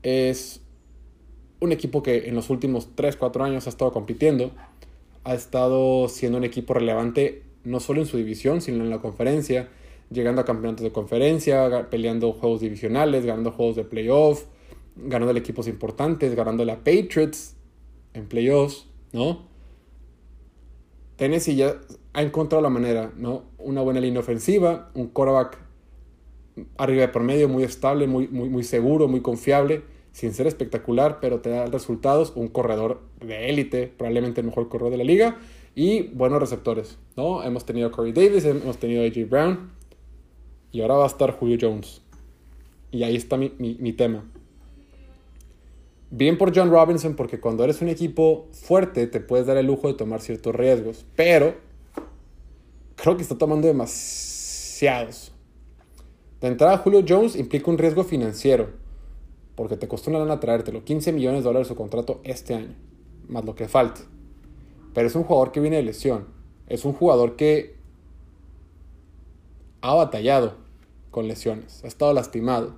es 0.04 0.60
un 1.58 1.72
equipo 1.72 2.04
que 2.04 2.28
en 2.28 2.36
los 2.36 2.50
últimos 2.50 2.94
3-4 2.94 3.42
años 3.42 3.66
ha 3.66 3.70
estado 3.70 3.90
compitiendo. 3.90 4.52
Ha 5.24 5.34
estado 5.34 6.08
siendo 6.08 6.38
un 6.38 6.44
equipo 6.44 6.74
relevante 6.74 7.42
no 7.64 7.80
solo 7.80 8.00
en 8.00 8.06
su 8.06 8.16
división, 8.16 8.60
sino 8.60 8.84
en 8.84 8.90
la 8.90 9.00
conferencia 9.00 9.70
llegando 10.10 10.40
a 10.42 10.44
campeonatos 10.44 10.84
de 10.84 10.92
conferencia, 10.92 11.88
peleando 11.88 12.32
juegos 12.32 12.60
divisionales, 12.60 13.24
ganando 13.24 13.52
juegos 13.52 13.76
de 13.76 13.84
playoff, 13.84 14.44
ganando 14.96 15.36
equipos 15.36 15.68
importantes, 15.68 16.34
ganando 16.34 16.64
la 16.64 16.76
Patriots 16.76 17.56
en 18.12 18.26
playoffs, 18.26 18.86
¿no? 19.12 19.48
Tennessee 21.16 21.54
ya 21.54 21.76
ha 22.12 22.22
encontrado 22.22 22.62
la 22.62 22.70
manera, 22.70 23.12
¿no? 23.16 23.44
Una 23.58 23.82
buena 23.82 24.00
línea 24.00 24.20
ofensiva, 24.20 24.90
un 24.94 25.08
quarterback 25.08 25.58
arriba 26.76 27.02
de 27.02 27.08
promedio, 27.08 27.48
muy 27.48 27.62
estable, 27.62 28.06
muy, 28.06 28.26
muy, 28.28 28.48
muy 28.48 28.64
seguro, 28.64 29.06
muy 29.06 29.20
confiable, 29.20 29.82
sin 30.12 30.32
ser 30.32 30.46
espectacular, 30.46 31.18
pero 31.20 31.40
te 31.40 31.50
da 31.50 31.66
resultados, 31.66 32.32
un 32.34 32.48
corredor 32.48 33.00
de 33.20 33.48
élite, 33.48 33.86
probablemente 33.86 34.40
el 34.40 34.48
mejor 34.48 34.68
corredor 34.68 34.90
de 34.90 34.98
la 34.98 35.04
liga, 35.04 35.38
y 35.74 36.02
buenos 36.08 36.40
receptores, 36.40 36.98
¿no? 37.16 37.44
Hemos 37.44 37.64
tenido 37.64 37.88
a 37.88 37.90
Corey 37.92 38.12
Davis, 38.12 38.44
hemos 38.44 38.78
tenido 38.78 39.02
a 39.02 39.06
AJ 39.06 39.28
Brown, 39.28 39.70
y 40.72 40.82
ahora 40.82 40.94
va 40.96 41.04
a 41.04 41.08
estar 41.08 41.32
Julio 41.32 41.58
Jones. 41.60 42.02
Y 42.90 43.02
ahí 43.02 43.16
está 43.16 43.36
mi, 43.36 43.92
tema. 43.92 44.24
Bien 46.10 46.36
por 46.36 46.56
John 46.56 46.70
Robinson, 46.70 47.14
porque 47.14 47.38
cuando 47.38 47.62
eres 47.62 47.80
un 47.82 47.88
equipo 47.88 48.48
fuerte 48.52 49.06
te 49.06 49.20
puedes 49.20 49.46
dar 49.46 49.56
el 49.56 49.66
lujo 49.66 49.88
de 49.88 49.94
tomar 49.94 50.20
ciertos 50.20 50.54
riesgos. 50.54 51.04
Pero 51.14 51.54
creo 52.96 53.16
que 53.16 53.22
está 53.22 53.38
tomando 53.38 53.68
demasiados. 53.68 55.32
De 56.40 56.48
entrada, 56.48 56.78
Julio 56.78 57.04
Jones 57.06 57.36
implica 57.36 57.70
un 57.70 57.78
riesgo 57.78 58.02
financiero, 58.02 58.70
porque 59.54 59.76
te 59.76 59.86
costó 59.86 60.10
una 60.10 60.20
lana 60.20 60.40
traértelo. 60.40 60.84
15 60.84 61.12
millones 61.12 61.40
de 61.40 61.44
dólares 61.44 61.68
su 61.68 61.76
contrato 61.76 62.20
este 62.24 62.54
año, 62.54 62.74
más 63.28 63.44
lo 63.44 63.54
que 63.54 63.68
falte. 63.68 64.00
Pero 64.94 65.06
es 65.06 65.14
un 65.14 65.22
jugador 65.22 65.52
que 65.52 65.60
viene 65.60 65.76
de 65.76 65.82
lesión. 65.82 66.26
Es 66.66 66.84
un 66.84 66.92
jugador 66.92 67.36
que 67.36 67.79
ha 69.80 69.94
batallado 69.94 70.54
con 71.10 71.28
lesiones, 71.28 71.82
ha 71.84 71.88
estado 71.88 72.12
lastimado. 72.12 72.76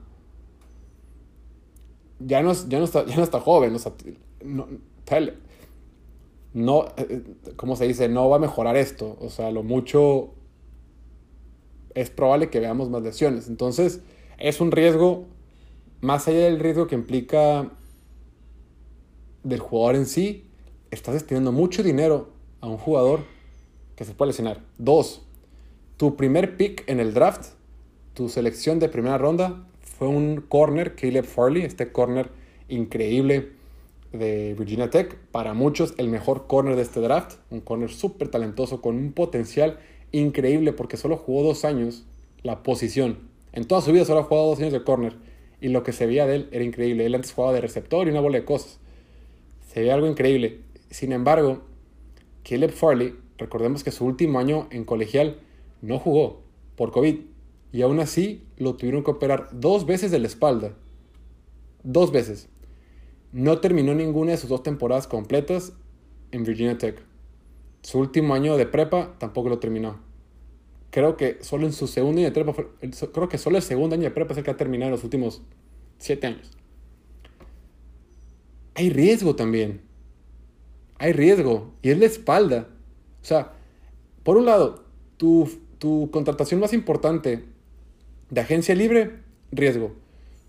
Ya 2.18 2.42
no, 2.42 2.52
ya 2.52 2.78
no, 2.78 2.84
está, 2.84 3.04
ya 3.04 3.16
no 3.16 3.22
está 3.22 3.40
joven, 3.40 3.76
no, 4.44 4.66
no, 6.54 6.86
eh, 6.96 7.22
¿cómo 7.56 7.76
se 7.76 7.86
dice? 7.86 8.08
No 8.08 8.28
va 8.28 8.36
a 8.36 8.40
mejorar 8.40 8.76
esto. 8.76 9.16
O 9.20 9.30
sea, 9.30 9.50
lo 9.50 9.62
mucho 9.62 10.34
es 11.94 12.10
probable 12.10 12.50
que 12.50 12.60
veamos 12.60 12.90
más 12.90 13.02
lesiones. 13.02 13.48
Entonces, 13.48 14.00
es 14.38 14.60
un 14.60 14.70
riesgo, 14.70 15.26
más 16.00 16.28
allá 16.28 16.40
del 16.40 16.58
riesgo 16.58 16.86
que 16.86 16.94
implica 16.94 17.70
del 19.42 19.60
jugador 19.60 19.96
en 19.96 20.06
sí, 20.06 20.46
estás 20.90 21.14
destinando 21.14 21.52
mucho 21.52 21.82
dinero 21.82 22.30
a 22.60 22.68
un 22.68 22.76
jugador 22.76 23.20
que 23.96 24.04
se 24.04 24.14
puede 24.14 24.30
lesionar. 24.30 24.62
Dos, 24.78 25.22
tu 26.02 26.16
primer 26.16 26.56
pick 26.56 26.82
en 26.88 26.98
el 26.98 27.14
draft, 27.14 27.52
tu 28.12 28.28
selección 28.28 28.80
de 28.80 28.88
primera 28.88 29.18
ronda, 29.18 29.64
fue 29.82 30.08
un 30.08 30.40
corner, 30.40 30.96
Caleb 30.96 31.24
Farley, 31.24 31.62
este 31.62 31.92
corner 31.92 32.28
increíble 32.68 33.50
de 34.10 34.56
Virginia 34.58 34.90
Tech. 34.90 35.16
Para 35.30 35.54
muchos, 35.54 35.94
el 35.98 36.08
mejor 36.08 36.48
corner 36.48 36.74
de 36.74 36.82
este 36.82 36.98
draft. 36.98 37.36
Un 37.50 37.60
corner 37.60 37.88
súper 37.88 38.26
talentoso, 38.26 38.82
con 38.82 38.96
un 38.96 39.12
potencial 39.12 39.78
increíble, 40.10 40.72
porque 40.72 40.96
solo 40.96 41.16
jugó 41.16 41.44
dos 41.44 41.64
años 41.64 42.04
la 42.42 42.64
posición. 42.64 43.18
En 43.52 43.68
toda 43.68 43.80
su 43.80 43.92
vida 43.92 44.04
solo 44.04 44.22
ha 44.22 44.24
jugado 44.24 44.48
dos 44.48 44.58
años 44.58 44.72
de 44.72 44.82
corner. 44.82 45.14
Y 45.60 45.68
lo 45.68 45.84
que 45.84 45.92
se 45.92 46.06
veía 46.06 46.26
de 46.26 46.34
él 46.34 46.48
era 46.50 46.64
increíble. 46.64 47.06
Él 47.06 47.14
antes 47.14 47.32
jugaba 47.32 47.54
de 47.54 47.60
receptor 47.60 48.08
y 48.08 48.10
una 48.10 48.20
bola 48.20 48.38
de 48.38 48.44
cosas. 48.44 48.80
Se 49.72 49.78
veía 49.78 49.94
algo 49.94 50.08
increíble. 50.08 50.62
Sin 50.90 51.12
embargo, 51.12 51.62
Caleb 52.42 52.72
Farley, 52.72 53.14
recordemos 53.38 53.84
que 53.84 53.92
su 53.92 54.04
último 54.04 54.40
año 54.40 54.66
en 54.72 54.82
colegial 54.84 55.36
no 55.82 55.98
jugó 55.98 56.42
por 56.76 56.90
COVID 56.92 57.16
y 57.72 57.82
aún 57.82 58.00
así 58.00 58.46
lo 58.56 58.76
tuvieron 58.76 59.04
que 59.04 59.10
operar 59.10 59.48
dos 59.52 59.84
veces 59.84 60.10
de 60.10 60.18
la 60.18 60.26
espalda. 60.26 60.74
Dos 61.82 62.12
veces. 62.12 62.48
No 63.32 63.58
terminó 63.58 63.94
ninguna 63.94 64.32
de 64.32 64.36
sus 64.38 64.48
dos 64.48 64.62
temporadas 64.62 65.06
completas 65.06 65.72
en 66.30 66.44
Virginia 66.44 66.78
Tech. 66.78 67.02
Su 67.82 67.98
último 67.98 68.34
año 68.34 68.56
de 68.56 68.66
prepa 68.66 69.16
tampoco 69.18 69.48
lo 69.48 69.58
terminó. 69.58 70.00
Creo 70.90 71.16
que 71.16 71.38
solo 71.42 71.66
en 71.66 71.72
su 71.72 71.86
segundo 71.86 72.20
año 72.20 72.30
de 72.30 72.32
prepa, 72.32 72.54
creo 73.12 73.28
que 73.28 73.38
solo 73.38 73.56
el 73.56 73.62
segundo 73.62 73.94
año 73.94 74.04
de 74.04 74.10
prepa 74.10 74.32
es 74.32 74.38
el 74.38 74.44
que 74.44 74.50
ha 74.50 74.56
terminado 74.56 74.88
en 74.88 74.92
los 74.92 75.04
últimos 75.04 75.42
siete 75.98 76.26
años. 76.26 76.50
Hay 78.74 78.90
riesgo 78.90 79.34
también. 79.34 79.80
Hay 80.98 81.12
riesgo. 81.12 81.72
Y 81.82 81.90
es 81.90 81.98
la 81.98 82.06
espalda. 82.06 82.68
O 83.22 83.24
sea, 83.24 83.52
por 84.22 84.36
un 84.36 84.44
lado, 84.44 84.84
tu 85.16 85.48
tu 85.82 86.12
contratación 86.12 86.60
más 86.60 86.72
importante 86.72 87.42
de 88.30 88.40
agencia 88.40 88.72
libre, 88.72 89.16
riesgo. 89.50 89.90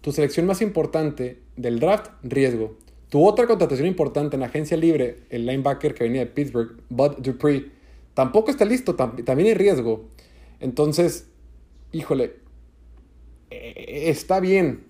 Tu 0.02 0.12
selección 0.12 0.46
más 0.46 0.62
importante 0.62 1.40
del 1.58 1.80
draft, 1.80 2.12
riesgo. 2.22 2.76
Tu 3.10 3.26
otra 3.26 3.48
contratación 3.48 3.88
importante 3.88 4.36
en 4.36 4.44
agencia 4.44 4.78
libre, 4.78 5.22
el 5.32 5.48
linebacker 5.48 5.96
que 5.96 6.04
venía 6.04 6.20
de 6.20 6.28
Pittsburgh, 6.28 6.84
Bud 6.90 7.14
Dupree, 7.18 7.72
tampoco 8.14 8.52
está 8.52 8.64
listo, 8.64 8.94
también 8.94 9.48
hay 9.48 9.56
riesgo. 9.56 10.06
Entonces, 10.60 11.26
híjole, 11.92 12.36
eh, 13.50 14.04
está 14.10 14.40
bien 14.40 14.86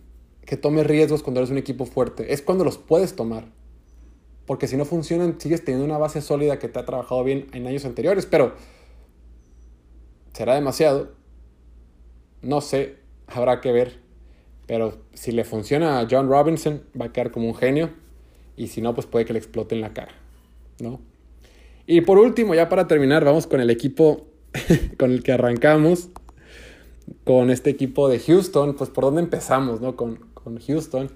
que 0.45 0.57
tomes 0.57 0.85
riesgos 0.85 1.23
cuando 1.23 1.39
eres 1.39 1.51
un 1.51 1.57
equipo 1.57 1.85
fuerte. 1.85 2.33
Es 2.33 2.41
cuando 2.41 2.65
los 2.65 2.77
puedes 2.77 3.15
tomar. 3.15 3.45
Porque 4.45 4.67
si 4.67 4.75
no 4.75 4.83
funcionan, 4.83 5.39
sigues 5.39 5.63
teniendo 5.63 5.85
una 5.85 5.97
base 5.97 6.19
sólida 6.19 6.59
que 6.59 6.67
te 6.67 6.79
ha 6.79 6.85
trabajado 6.85 7.23
bien 7.23 7.47
en 7.53 7.65
años 7.65 7.85
anteriores. 7.85 8.25
Pero 8.25 8.55
¿Será 10.33 10.55
demasiado? 10.55 11.11
No 12.41 12.61
sé, 12.61 12.97
habrá 13.27 13.61
que 13.61 13.71
ver. 13.71 13.99
Pero 14.65 14.97
si 15.13 15.31
le 15.31 15.43
funciona 15.43 15.99
a 15.99 16.07
John 16.09 16.27
Robinson, 16.29 16.83
va 16.99 17.05
a 17.05 17.13
quedar 17.13 17.31
como 17.31 17.47
un 17.47 17.55
genio. 17.55 17.91
Y 18.55 18.67
si 18.67 18.81
no, 18.81 18.93
pues 18.93 19.07
puede 19.07 19.25
que 19.25 19.33
le 19.33 19.39
explote 19.39 19.75
en 19.75 19.81
la 19.81 19.93
cara. 19.93 20.13
¿No? 20.79 20.99
Y 21.85 22.01
por 22.01 22.17
último, 22.17 22.55
ya 22.55 22.69
para 22.69 22.87
terminar, 22.87 23.25
vamos 23.25 23.45
con 23.45 23.59
el 23.59 23.69
equipo 23.69 24.25
con 24.97 25.11
el 25.11 25.21
que 25.21 25.33
arrancamos. 25.33 26.09
Con 27.25 27.49
este 27.49 27.69
equipo 27.69 28.09
de 28.09 28.19
Houston. 28.19 28.75
Pues 28.75 28.89
por 28.89 29.03
dónde 29.03 29.21
empezamos, 29.21 29.81
¿no? 29.81 29.95
Con, 29.95 30.15
con 30.33 30.59
Houston. 30.59 31.09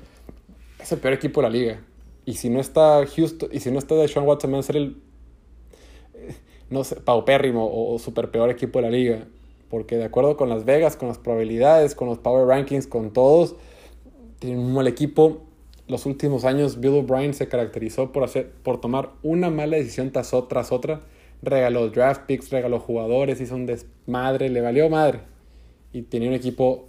Es 0.79 0.91
el 0.91 0.99
peor 0.99 1.13
equipo 1.13 1.41
de 1.41 1.47
la 1.47 1.53
liga. 1.53 1.81
Y 2.25 2.33
si 2.33 2.49
no 2.49 2.59
está 2.59 3.05
Houston, 3.07 3.49
y 3.51 3.61
si 3.61 3.71
no 3.71 3.79
está 3.79 3.95
Deshaun 3.95 4.27
Watson, 4.27 4.53
va 4.53 4.59
a 4.59 4.63
ser 4.63 4.75
el 4.75 4.97
no 6.69 6.83
sé, 6.83 6.97
paupérrimo 6.97 7.69
o, 7.71 7.97
super 7.99 8.31
peor 8.31 8.49
equipo 8.49 8.79
de 8.79 8.83
la 8.83 8.91
liga. 8.91 9.27
Porque 9.69 9.97
de 9.97 10.05
acuerdo 10.05 10.37
con 10.37 10.49
Las 10.49 10.65
Vegas, 10.65 10.95
con 10.95 11.09
las 11.09 11.17
probabilidades, 11.17 11.93
con 11.95 12.07
los 12.07 12.19
power 12.19 12.47
rankings, 12.47 12.87
con 12.87 13.11
todos, 13.11 13.55
tienen 14.39 14.59
un 14.59 14.73
mal 14.73 14.87
equipo. 14.87 15.41
Los 15.87 16.05
últimos 16.05 16.45
años 16.45 16.79
Bill 16.79 16.95
O'Brien 16.95 17.33
se 17.33 17.47
caracterizó 17.47 18.11
por, 18.11 18.23
hacer, 18.23 18.51
por 18.63 18.79
tomar 18.79 19.11
una 19.23 19.49
mala 19.49 19.77
decisión 19.77 20.11
tras, 20.11 20.33
tras 20.49 20.71
otra. 20.71 21.01
Regaló 21.41 21.89
draft 21.89 22.21
picks, 22.25 22.49
regaló 22.49 22.79
jugadores, 22.79 23.39
hizo 23.41 23.55
un 23.55 23.65
desmadre, 23.65 24.49
le 24.49 24.61
valió 24.61 24.89
madre. 24.89 25.21
Y 25.93 26.03
tenía 26.03 26.29
un 26.29 26.35
equipo, 26.35 26.87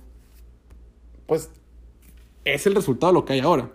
pues 1.27 1.51
es 2.45 2.67
el 2.67 2.75
resultado 2.75 3.13
lo 3.13 3.25
que 3.25 3.35
hay 3.35 3.41
ahora. 3.41 3.71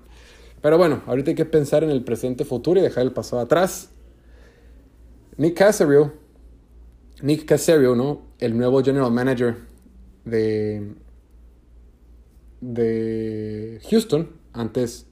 Pero 0.62 0.78
bueno, 0.78 1.02
ahorita 1.08 1.32
hay 1.32 1.36
que 1.36 1.46
pensar 1.46 1.84
en 1.84 1.90
el 1.90 2.04
presente 2.04 2.46
futuro 2.46 2.80
y 2.80 2.84
dejar 2.84 3.04
el 3.04 3.12
pasado 3.12 3.42
atrás. 3.42 3.93
Nick 5.38 5.58
Casario, 5.58 6.14
Nick 7.22 7.46
Casario, 7.46 7.96
¿no? 7.96 8.22
El 8.40 8.58
nuevo 8.58 8.84
general 8.84 9.12
manager 9.12 9.56
de, 10.26 10.94
de 12.62 13.82
Houston, 13.90 14.30
antes 14.54 15.08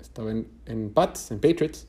estaba 0.00 0.30
en, 0.30 0.48
en 0.66 0.90
Pats, 0.90 1.30
en 1.30 1.40
Patriots, 1.40 1.86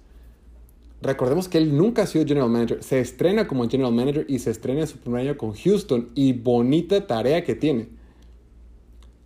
recordemos 1.02 1.48
que 1.48 1.58
él 1.58 1.76
nunca 1.78 2.04
ha 2.04 2.08
sido 2.08 2.26
general 2.26 2.50
manager. 2.50 2.84
Se 2.84 3.00
estrena 3.00 3.48
como 3.48 3.68
general 3.70 3.94
manager 3.94 4.26
y 4.28 4.40
se 4.40 4.52
estrena 4.52 4.82
en 4.82 4.88
su 4.88 4.98
primer 4.98 5.22
año 5.22 5.38
con 5.38 5.54
Houston. 5.54 6.10
Y 6.16 6.34
bonita 6.34 7.08
tarea 7.08 7.44
que 7.44 7.56
tiene. 7.56 7.90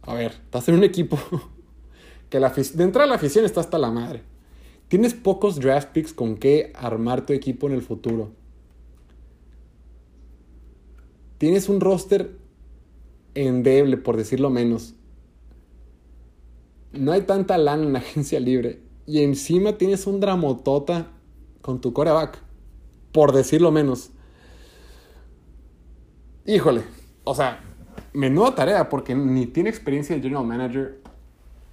A 0.04 0.14
ver, 0.14 0.34
estás 0.46 0.70
en 0.70 0.76
un 0.76 0.84
equipo 0.84 1.18
que 2.30 2.40
la 2.40 2.50
de 2.50 2.84
entrada 2.84 3.08
la 3.08 3.16
afición 3.16 3.46
está 3.46 3.62
hasta 3.62 3.78
la 3.78 3.90
madre. 3.90 4.22
Tienes 4.88 5.14
pocos 5.14 5.60
draft 5.60 5.90
picks 5.92 6.14
con 6.14 6.38
que 6.38 6.72
armar 6.76 7.26
tu 7.26 7.34
equipo 7.34 7.68
en 7.68 7.74
el 7.74 7.82
futuro. 7.82 8.43
Tienes 11.44 11.68
un 11.68 11.82
roster 11.82 12.38
endeble, 13.36 13.98
por 13.98 14.16
decirlo 14.16 14.50
menos. 14.50 14.96
No 16.94 17.12
hay 17.12 17.24
tanta 17.24 17.58
lana 17.58 17.84
en 17.84 17.92
la 17.92 18.00
agencia 18.00 18.40
libre. 18.40 18.80
Y 19.06 19.24
encima 19.24 19.78
tienes 19.78 20.08
un 20.08 20.22
dramotota 20.22 21.08
con 21.62 21.82
tu 21.82 21.92
coreback. 21.92 22.42
Por 23.12 23.34
decirlo 23.34 23.74
menos. 23.74 24.12
Híjole. 26.46 26.84
O 27.26 27.36
sea, 27.36 27.60
menuda 28.14 28.56
tarea 28.56 28.88
porque 28.88 29.14
ni 29.14 29.46
tiene 29.46 29.70
experiencia 29.70 30.16
de 30.16 30.22
general 30.22 30.46
manager, 30.48 31.02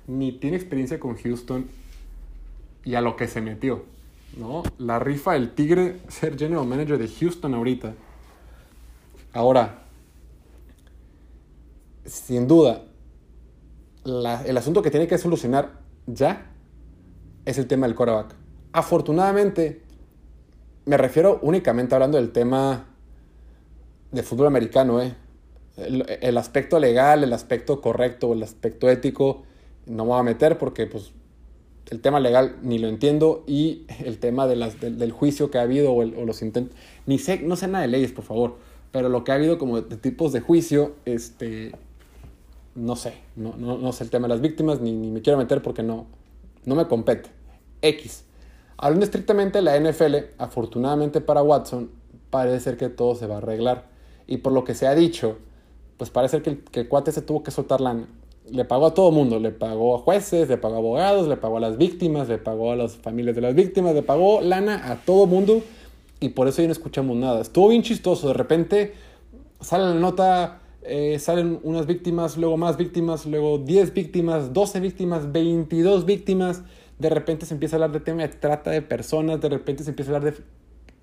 ni 0.09 0.33
tiene 0.33 0.57
experiencia 0.57 0.99
con 0.99 1.15
Houston 1.15 1.67
y 2.85 2.97
a 2.97 3.01
lo 3.01 3.15
que 3.15 3.29
se 3.29 3.41
metió. 3.41 3.85
¿no? 4.37 4.65
La 4.79 4.99
rifa 4.99 5.35
del 5.35 5.53
Tigre 5.53 6.01
ser 6.09 6.37
general 6.37 6.67
manager 6.67 6.99
de 6.99 7.07
Houston 7.07 7.55
ahorita. 7.55 7.95
Ahora, 9.33 9.85
sin 12.05 12.49
duda, 12.49 12.83
el 14.05 14.57
asunto 14.57 14.83
que 14.83 14.91
tiene 14.91 15.07
que 15.07 15.19
solucionar 15.19 15.81
ya 16.07 16.51
es 17.45 17.59
el 17.59 17.67
tema 17.67 17.87
del 17.87 17.95
quarterback. 17.95 18.35
Afortunadamente, 18.73 19.83
me 20.87 20.97
refiero 20.97 21.39
únicamente 21.43 21.95
hablando 21.95 22.19
del 22.19 22.33
tema 22.33 22.87
de 24.11 24.23
fútbol 24.23 24.49
americano, 24.49 25.01
¿eh? 25.01 25.15
el, 25.77 26.37
aspecto 26.37 26.79
legal, 26.79 27.25
el 27.25 27.33
aspecto 27.33 27.81
correcto, 27.81 28.33
el 28.33 28.43
aspecto 28.43 28.89
ético, 28.89 29.43
no 29.87 30.05
me 30.05 30.11
voy 30.11 30.21
a 30.21 30.23
meter 30.23 30.59
porque 30.59 30.87
pues, 30.87 31.13
el 31.91 32.01
tema 32.01 32.21
legal 32.21 32.57
ni 32.63 32.79
lo 32.79 32.89
entiendo 32.89 33.45
y 33.47 33.87
el 34.05 34.19
tema 34.19 34.47
de 34.47 34.57
las, 34.57 34.81
del 34.81 35.13
juicio 35.13 35.51
que 35.51 35.59
ha 35.59 35.63
habido 35.63 35.93
o, 35.93 36.05
los 36.05 36.43
intentos, 36.43 36.77
ni 37.07 37.19
sé, 37.19 37.41
no 37.41 37.57
sé 37.57 37.69
nada 37.69 37.83
de 37.83 37.89
leyes, 37.89 38.13
por 38.13 38.25
favor, 38.25 38.57
pero 38.93 39.09
lo 39.09 39.25
que 39.25 39.33
ha 39.33 39.37
habido 39.37 39.59
como 39.59 39.81
de 39.81 39.97
tipos 39.97 40.33
de 40.33 40.41
juicio, 40.41 40.95
este, 41.05 41.73
no 42.75 42.97
sé, 42.97 43.15
no, 43.37 43.55
no, 43.57 43.93
sé 43.93 44.05
el 44.05 44.11
tema 44.11 44.27
de 44.27 44.35
las 44.35 44.41
víctimas, 44.41 44.81
ni, 44.81 44.93
ni, 44.93 45.11
me 45.11 45.23
quiero 45.23 45.39
meter 45.39 45.63
porque 45.63 45.83
no, 45.83 46.07
no 46.65 46.75
me 46.75 46.87
compete. 46.87 47.31
X. 47.83 48.25
Hablando 48.77 49.05
estrictamente 49.05 49.59
de 49.59 49.63
la 49.63 49.79
NFL, 49.79 50.17
afortunadamente 50.39 51.21
para 51.21 51.43
Watson, 51.43 51.91
parece 52.31 52.61
ser 52.61 52.77
que 52.77 52.89
todo 52.89 53.15
se 53.15 53.27
va 53.27 53.37
a 53.37 53.39
arreglar. 53.39 53.89
Y 54.27 54.39
por 54.39 54.53
lo 54.53 54.65
que 54.65 54.75
se 54.75 54.87
ha 54.87 54.95
dicho, 54.95 55.39
pues 55.97 56.11
parece 56.11 56.43
que 56.43 56.51
el, 56.51 56.65
que 56.65 56.81
el 56.81 56.89
cuate 56.89 57.13
se 57.13 57.23
tuvo 57.23 57.43
que 57.43 57.51
soltar 57.51 57.81
lana. 57.81 58.09
Le 58.51 58.65
pagó 58.65 58.87
a 58.87 58.95
todo 58.95 59.13
mundo, 59.13 59.39
le 59.39 59.51
pagó 59.51 59.95
a 59.95 59.99
jueces, 59.99 60.49
le 60.49 60.57
pagó 60.57 60.77
a 60.77 60.79
abogados, 60.79 61.29
le 61.29 61.37
pagó 61.37 61.59
a 61.59 61.61
las 61.61 61.77
víctimas, 61.77 62.29
le 62.29 62.39
pagó 62.39 62.73
a 62.73 62.77
las 62.77 62.97
familias 62.97 63.37
de 63.37 63.43
las 63.43 63.55
víctimas, 63.55 63.95
le 63.95 64.03
pagó 64.03 64.41
lana 64.41 64.91
a 64.91 64.97
todo 64.97 65.27
mundo 65.27 65.63
y 66.21 66.31
por 66.31 66.47
eso 66.47 66.63
ya 66.63 66.69
no 66.69 66.73
escuchamos 66.73 67.17
nada. 67.17 67.41
Estuvo 67.41 67.69
bien 67.69 67.83
chistoso, 67.83 68.29
de 68.29 68.35
repente 68.35 68.95
sale 69.61 69.85
la 69.85 69.95
nota, 69.95 70.61
eh, 70.83 71.19
salen 71.19 71.59
unas 71.63 71.87
víctimas, 71.87 72.37
luego 72.37 72.57
más 72.57 72.77
víctimas, 72.77 73.27
luego 73.27 73.59
10 73.59 73.95
víctimas, 73.95 74.53
12 74.53 74.81
víctimas, 74.81 75.33
22 75.33 76.05
víctimas, 76.05 76.63
de 76.99 77.09
repente 77.11 77.47
se 77.47 77.55
empieza 77.55 77.77
a 77.77 77.79
hablar 77.79 77.93
de 77.93 78.01
tema 78.01 78.23
de 78.23 78.29
trata 78.29 78.71
de 78.71 78.83
personas, 78.83 79.41
de 79.41 79.49
repente 79.49 79.83
se 79.83 79.91
empieza 79.91 80.13
a 80.13 80.17
hablar 80.17 80.35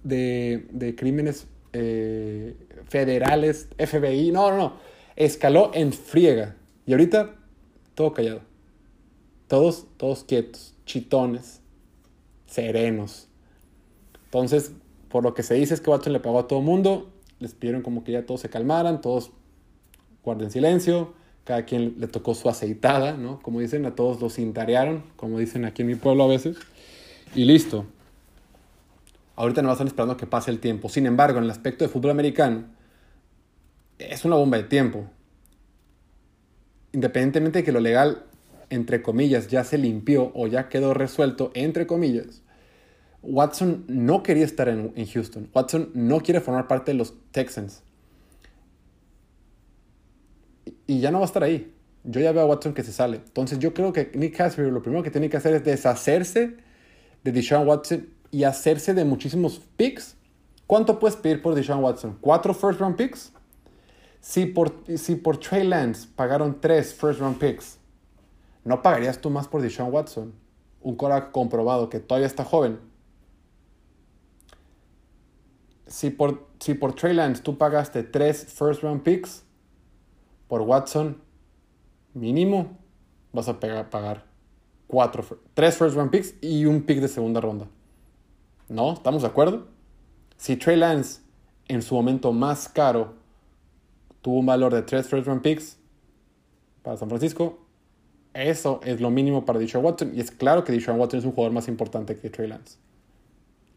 de, 0.03 0.15
de, 0.15 0.67
de 0.71 0.95
crímenes 0.95 1.47
eh, 1.73 2.55
federales, 2.87 3.67
FBI, 3.77 4.31
no, 4.31 4.51
no, 4.51 4.57
no, 4.57 4.73
escaló 5.15 5.71
en 5.73 5.91
friega. 5.93 6.55
Y 6.85 6.93
ahorita, 6.93 7.35
todo 7.95 8.13
callado. 8.13 8.41
Todos, 9.47 9.87
todos 9.97 10.23
quietos, 10.23 10.75
chitones, 10.85 11.61
serenos. 12.45 13.27
Entonces, 14.25 14.71
por 15.09 15.23
lo 15.23 15.33
que 15.33 15.43
se 15.43 15.53
dice 15.55 15.73
es 15.73 15.81
que 15.81 15.89
Watson 15.89 16.13
le 16.13 16.19
pagó 16.19 16.39
a 16.39 16.47
todo 16.47 16.61
mundo, 16.61 17.11
les 17.39 17.53
pidieron 17.53 17.81
como 17.81 18.03
que 18.03 18.11
ya 18.11 18.25
todos 18.25 18.41
se 18.41 18.49
calmaran, 18.49 19.01
todos 19.01 19.31
guarden 20.23 20.51
silencio, 20.51 21.13
cada 21.43 21.63
quien 21.63 21.95
le 21.97 22.07
tocó 22.07 22.35
su 22.35 22.49
aceitada, 22.49 23.13
¿no? 23.13 23.39
Como 23.41 23.61
dicen, 23.61 23.85
a 23.85 23.95
todos 23.95 24.19
los 24.19 24.35
cintarearon, 24.35 25.03
como 25.15 25.39
dicen 25.39 25.63
aquí 25.63 25.83
en 25.83 25.87
mi 25.87 25.95
pueblo 25.95 26.23
a 26.23 26.27
veces, 26.27 26.57
y 27.33 27.45
listo. 27.45 27.85
Ahorita 29.37 29.61
no 29.61 29.71
están 29.71 29.87
esperando 29.87 30.17
que 30.17 30.25
pase 30.25 30.51
el 30.51 30.59
tiempo. 30.59 30.89
Sin 30.89 31.05
embargo, 31.05 31.37
en 31.37 31.45
el 31.45 31.51
aspecto 31.51 31.85
de 31.85 31.89
fútbol 31.89 32.11
americano, 32.11 32.65
es 33.99 34.25
una 34.25 34.35
bomba 34.35 34.57
de 34.57 34.63
tiempo. 34.63 35.05
Independientemente 36.91 37.59
de 37.59 37.63
que 37.63 37.71
lo 37.71 37.79
legal, 37.79 38.25
entre 38.69 39.01
comillas, 39.01 39.47
ya 39.47 39.63
se 39.63 39.77
limpió 39.77 40.31
o 40.35 40.47
ya 40.47 40.67
quedó 40.69 40.93
resuelto, 40.93 41.51
entre 41.53 41.87
comillas, 41.87 42.41
Watson 43.21 43.85
no 43.87 44.23
quería 44.23 44.45
estar 44.45 44.69
en, 44.69 44.93
Houston. 45.05 45.49
Watson 45.53 45.91
no 45.93 46.19
quiere 46.21 46.39
formar 46.39 46.67
parte 46.67 46.91
de 46.91 46.97
los 46.97 47.13
Texans. 47.31 47.83
Y 50.85 50.99
ya 50.99 51.11
no 51.11 51.19
va 51.19 51.25
a 51.25 51.27
estar 51.27 51.43
ahí. 51.43 51.73
Yo 52.03 52.21
ya 52.21 52.31
veo 52.31 52.43
a 52.43 52.45
Watson 52.45 52.73
que 52.73 52.83
se 52.83 52.93
sale. 52.93 53.17
Entonces 53.17 53.59
yo 53.59 53.73
creo 53.73 53.91
que 53.91 54.11
Nick 54.15 54.37
Cassidy 54.37 54.71
lo 54.71 54.81
primero 54.81 55.03
que 55.03 55.11
tiene 55.11 55.29
que 55.29 55.37
hacer 55.37 55.53
es 55.55 55.63
deshacerse 55.65 56.55
de 57.23 57.31
Deshaun 57.31 57.67
Watson 57.67 58.07
y 58.31 58.43
hacerse 58.43 58.93
de 58.93 59.03
muchísimos 59.03 59.61
picks. 59.75 60.15
¿Cuánto 60.65 60.99
puedes 60.99 61.17
pedir 61.17 61.41
por 61.41 61.55
Deshaun 61.55 61.83
Watson? 61.83 62.17
¿Cuatro 62.21 62.53
first 62.53 62.79
round 62.79 62.95
picks? 62.95 63.31
Si 64.21 64.45
por, 64.45 64.83
si 64.95 65.15
por 65.15 65.37
Trey 65.37 65.65
Lance 65.65 66.07
pagaron 66.15 66.59
tres 66.59 66.93
first 66.93 67.19
round 67.19 67.37
picks, 67.37 67.77
¿no 68.63 68.81
pagarías 68.81 69.19
tú 69.19 69.29
más 69.29 69.47
por 69.47 69.61
Deshaun 69.61 69.91
Watson? 69.91 70.33
Un 70.81 70.95
Cora 70.95 71.31
comprobado 71.31 71.89
que 71.89 71.99
todavía 71.99 72.27
está 72.27 72.43
joven. 72.43 72.79
Si 75.87 76.09
por, 76.09 76.47
si 76.59 76.73
por 76.73 76.93
Trey 76.93 77.13
Lance 77.13 77.41
tú 77.41 77.57
pagaste 77.57 78.03
tres 78.03 78.45
first 78.45 78.81
round 78.83 79.03
picks, 79.03 79.43
por 80.47 80.61
Watson, 80.61 81.21
mínimo 82.13 82.77
vas 83.33 83.47
a 83.49 83.59
pagar 83.59 84.25
cuatro, 84.87 85.23
tres 85.53 85.75
first 85.77 85.95
round 85.95 86.11
picks 86.11 86.35
y 86.41 86.65
un 86.65 86.81
pick 86.81 86.99
de 86.99 87.07
segunda 87.07 87.41
ronda. 87.41 87.67
¿No? 88.69 88.93
¿Estamos 88.93 89.21
de 89.21 89.27
acuerdo? 89.27 89.67
Si 90.37 90.55
Trey 90.55 90.77
Lance 90.77 91.21
en 91.67 91.81
su 91.81 91.95
momento 91.95 92.31
más 92.31 92.69
caro 92.69 93.15
tuvo 94.21 94.39
un 94.39 94.45
valor 94.45 94.73
de 94.73 94.81
3 94.81 95.07
first 95.07 95.27
round 95.27 95.41
picks 95.41 95.77
para 96.83 96.97
San 96.97 97.09
Francisco, 97.09 97.59
eso 98.33 98.79
es 98.83 99.01
lo 99.01 99.09
mínimo 99.09 99.45
para 99.45 99.59
Deshaun 99.59 99.85
Watson. 99.85 100.11
Y 100.15 100.19
es 100.19 100.31
claro 100.31 100.63
que 100.63 100.71
Deshaun 100.71 100.99
Watson 100.99 101.19
es 101.19 101.25
un 101.25 101.31
jugador 101.31 101.53
más 101.53 101.67
importante 101.67 102.15
que 102.17 102.29
Trey 102.29 102.47
Lance. 102.47 102.77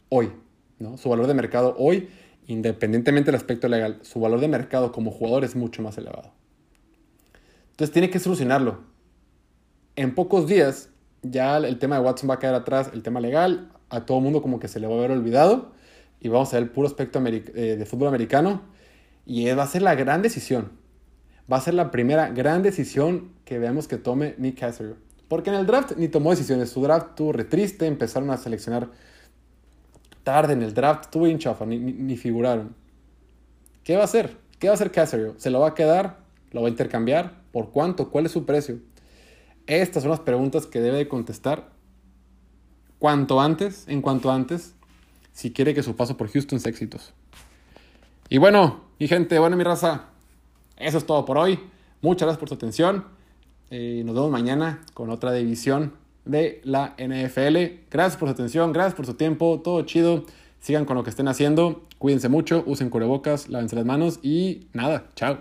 Hoy, 0.08 0.32
¿no? 0.80 0.96
Su 0.96 1.08
valor 1.08 1.28
de 1.28 1.34
mercado 1.34 1.76
hoy, 1.78 2.08
independientemente 2.46 3.26
del 3.30 3.36
aspecto 3.36 3.68
legal, 3.68 4.00
su 4.02 4.18
valor 4.18 4.40
de 4.40 4.48
mercado 4.48 4.90
como 4.90 5.12
jugador 5.12 5.44
es 5.44 5.54
mucho 5.54 5.82
más 5.82 5.96
elevado. 5.98 6.32
Entonces 7.70 7.92
tiene 7.92 8.10
que 8.10 8.18
solucionarlo. 8.18 8.80
En 9.94 10.14
pocos 10.14 10.48
días 10.48 10.90
ya 11.22 11.58
el 11.58 11.78
tema 11.78 11.96
de 11.96 12.02
Watson 12.02 12.28
va 12.28 12.34
a 12.34 12.38
quedar 12.38 12.54
atrás, 12.54 12.90
el 12.92 13.02
tema 13.02 13.20
legal, 13.20 13.70
a 13.90 14.06
todo 14.06 14.20
mundo 14.20 14.42
como 14.42 14.58
que 14.58 14.68
se 14.68 14.80
le 14.80 14.86
va 14.86 14.94
a 14.94 14.98
haber 14.98 15.10
olvidado 15.12 15.72
y 16.20 16.28
vamos 16.28 16.52
a 16.52 16.56
ver 16.56 16.64
el 16.64 16.70
puro 16.70 16.86
aspecto 16.86 17.22
eh, 17.24 17.76
de 17.78 17.86
fútbol 17.86 18.08
americano 18.08 18.62
y 19.26 19.50
va 19.52 19.64
a 19.64 19.66
ser 19.66 19.82
la 19.82 19.94
gran 19.94 20.22
decisión. 20.22 20.72
Va 21.50 21.56
a 21.56 21.60
ser 21.60 21.74
la 21.74 21.90
primera 21.90 22.28
gran 22.28 22.62
decisión 22.62 23.32
que 23.44 23.58
veamos 23.58 23.88
que 23.88 23.96
tome 23.96 24.34
Nick 24.38 24.60
Cassidy. 24.60 24.94
Porque 25.28 25.50
en 25.50 25.56
el 25.56 25.66
draft 25.66 25.92
ni 25.96 26.08
tomó 26.08 26.30
decisiones. 26.30 26.70
Su 26.70 26.82
draft 26.82 27.10
estuvo 27.10 27.32
re 27.32 27.44
triste, 27.44 27.86
empezaron 27.86 28.30
a 28.30 28.36
seleccionar 28.36 28.90
tarde 30.32 30.52
en 30.52 30.62
el 30.62 30.72
draft, 30.72 31.06
estuvo 31.06 31.26
hinchafa, 31.26 31.66
ni, 31.66 31.76
ni, 31.78 32.16
figuraron. 32.16 32.76
¿Qué 33.82 33.96
va 33.96 34.02
a 34.02 34.04
hacer? 34.04 34.36
¿Qué 34.60 34.68
va 34.68 34.74
a 34.74 34.74
hacer 34.74 34.92
Cassidy? 34.92 35.32
¿Se 35.38 35.50
lo 35.50 35.58
va 35.58 35.70
a 35.70 35.74
quedar? 35.74 36.18
¿Lo 36.52 36.62
va 36.62 36.68
a 36.68 36.70
intercambiar? 36.70 37.32
¿Por 37.50 37.70
cuánto? 37.70 38.10
¿Cuál 38.10 38.26
es 38.26 38.32
su 38.32 38.46
precio? 38.46 38.78
Estas 39.66 40.04
son 40.04 40.10
las 40.10 40.20
preguntas 40.20 40.66
que 40.66 40.80
debe 40.80 41.08
contestar 41.08 41.70
cuanto 43.00 43.40
antes, 43.40 43.88
en 43.88 44.02
cuanto 44.02 44.30
antes, 44.30 44.76
si 45.32 45.52
quiere 45.52 45.74
que 45.74 45.82
su 45.82 45.96
paso 45.96 46.16
por 46.16 46.30
Houston 46.30 46.60
sea 46.60 46.70
éxitos. 46.70 47.12
Y 48.28 48.38
bueno, 48.38 48.84
mi 49.00 49.08
gente, 49.08 49.36
bueno, 49.40 49.56
mi 49.56 49.64
raza, 49.64 50.10
eso 50.76 50.98
es 50.98 51.06
todo 51.06 51.24
por 51.24 51.38
hoy. 51.38 51.58
Muchas 52.02 52.26
gracias 52.26 52.38
por 52.38 52.48
su 52.48 52.54
atención. 52.54 53.04
Eh, 53.70 54.02
nos 54.04 54.14
vemos 54.14 54.30
mañana 54.30 54.80
con 54.94 55.10
otra 55.10 55.32
división 55.32 55.94
de 56.24 56.60
la 56.64 56.94
NFL. 56.98 57.86
Gracias 57.90 58.16
por 58.16 58.28
su 58.28 58.32
atención, 58.32 58.72
gracias 58.72 58.94
por 58.94 59.06
su 59.06 59.14
tiempo, 59.14 59.60
todo 59.62 59.82
chido. 59.82 60.24
Sigan 60.60 60.84
con 60.84 60.96
lo 60.96 61.04
que 61.04 61.10
estén 61.10 61.28
haciendo, 61.28 61.82
cuídense 61.98 62.28
mucho, 62.28 62.62
usen 62.66 62.90
cubrebocas, 62.90 63.48
lávense 63.48 63.76
las 63.76 63.86
manos 63.86 64.20
y 64.22 64.68
nada, 64.72 65.06
chao. 65.14 65.38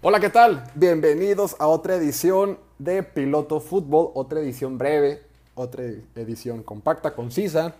Hola, 0.00 0.20
¿qué 0.20 0.30
tal? 0.30 0.62
Bienvenidos 0.74 1.56
a 1.58 1.66
otra 1.66 1.96
edición 1.96 2.58
de 2.78 3.02
Piloto 3.02 3.60
Fútbol, 3.60 4.12
otra 4.14 4.40
edición 4.40 4.78
breve, 4.78 5.22
otra 5.54 5.82
edición 6.14 6.62
compacta, 6.62 7.14
concisa, 7.14 7.74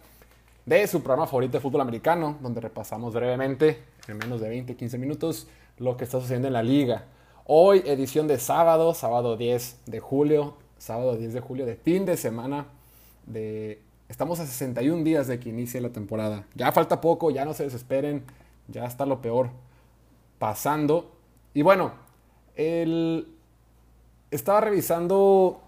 de 0.67 0.87
su 0.87 1.03
programa 1.03 1.27
favorito 1.27 1.53
de 1.53 1.61
fútbol 1.61 1.81
americano, 1.81 2.37
donde 2.43 2.61
repasamos 2.61 3.15
brevemente, 3.15 3.79
en 4.09 4.19
menos 4.19 4.41
de 4.41 4.49
20, 4.49 4.77
15 4.77 4.99
minutos, 4.99 5.47
lo 5.79 5.97
que 5.97 6.05
está 6.05 6.21
sucediendo 6.21 6.49
en 6.49 6.55
la 6.55 6.63
liga. 6.63 7.05
Hoy, 7.45 7.83
edición 7.87 8.27
de 8.29 8.39
sábado, 8.39 8.95
sábado 8.95 9.37
10 9.37 9.83
de 9.87 10.01
julio, 10.01 10.55
sábado 10.79 11.17
10 11.17 11.33
de 11.33 11.41
julio 11.41 11.67
de 11.67 11.77
fin 11.77 12.05
de 12.05 12.17
semana. 12.17 12.67
De... 13.27 13.81
Estamos 14.09 14.41
a 14.41 14.47
61 14.47 15.05
días 15.05 15.27
de 15.27 15.39
que 15.39 15.49
inicie 15.49 15.81
la 15.81 15.91
temporada. 15.91 16.47
Ya 16.55 16.73
falta 16.73 17.01
poco, 17.01 17.31
ya 17.31 17.45
no 17.45 17.55
se 17.55 17.65
desesperen, 17.65 18.25
ya 18.69 18.87
está 18.87 19.07
lo 19.07 19.23
peor 19.23 19.51
pasando. 20.39 21.11
Y 21.55 21.63
bueno, 21.63 21.93
el, 22.55 23.29
estaba 24.31 24.61
revisando 24.61 25.61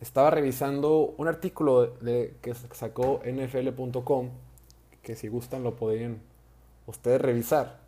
estaba 0.00 0.30
revisando 0.30 1.14
un 1.16 1.26
artículo 1.26 1.86
de, 1.86 2.36
que 2.40 2.54
sacó 2.54 3.20
nfl.com, 3.24 4.28
que 5.02 5.16
si 5.16 5.28
gustan 5.28 5.64
lo 5.64 5.74
podrían 5.74 6.20
ustedes 6.86 7.20
revisar, 7.20 7.80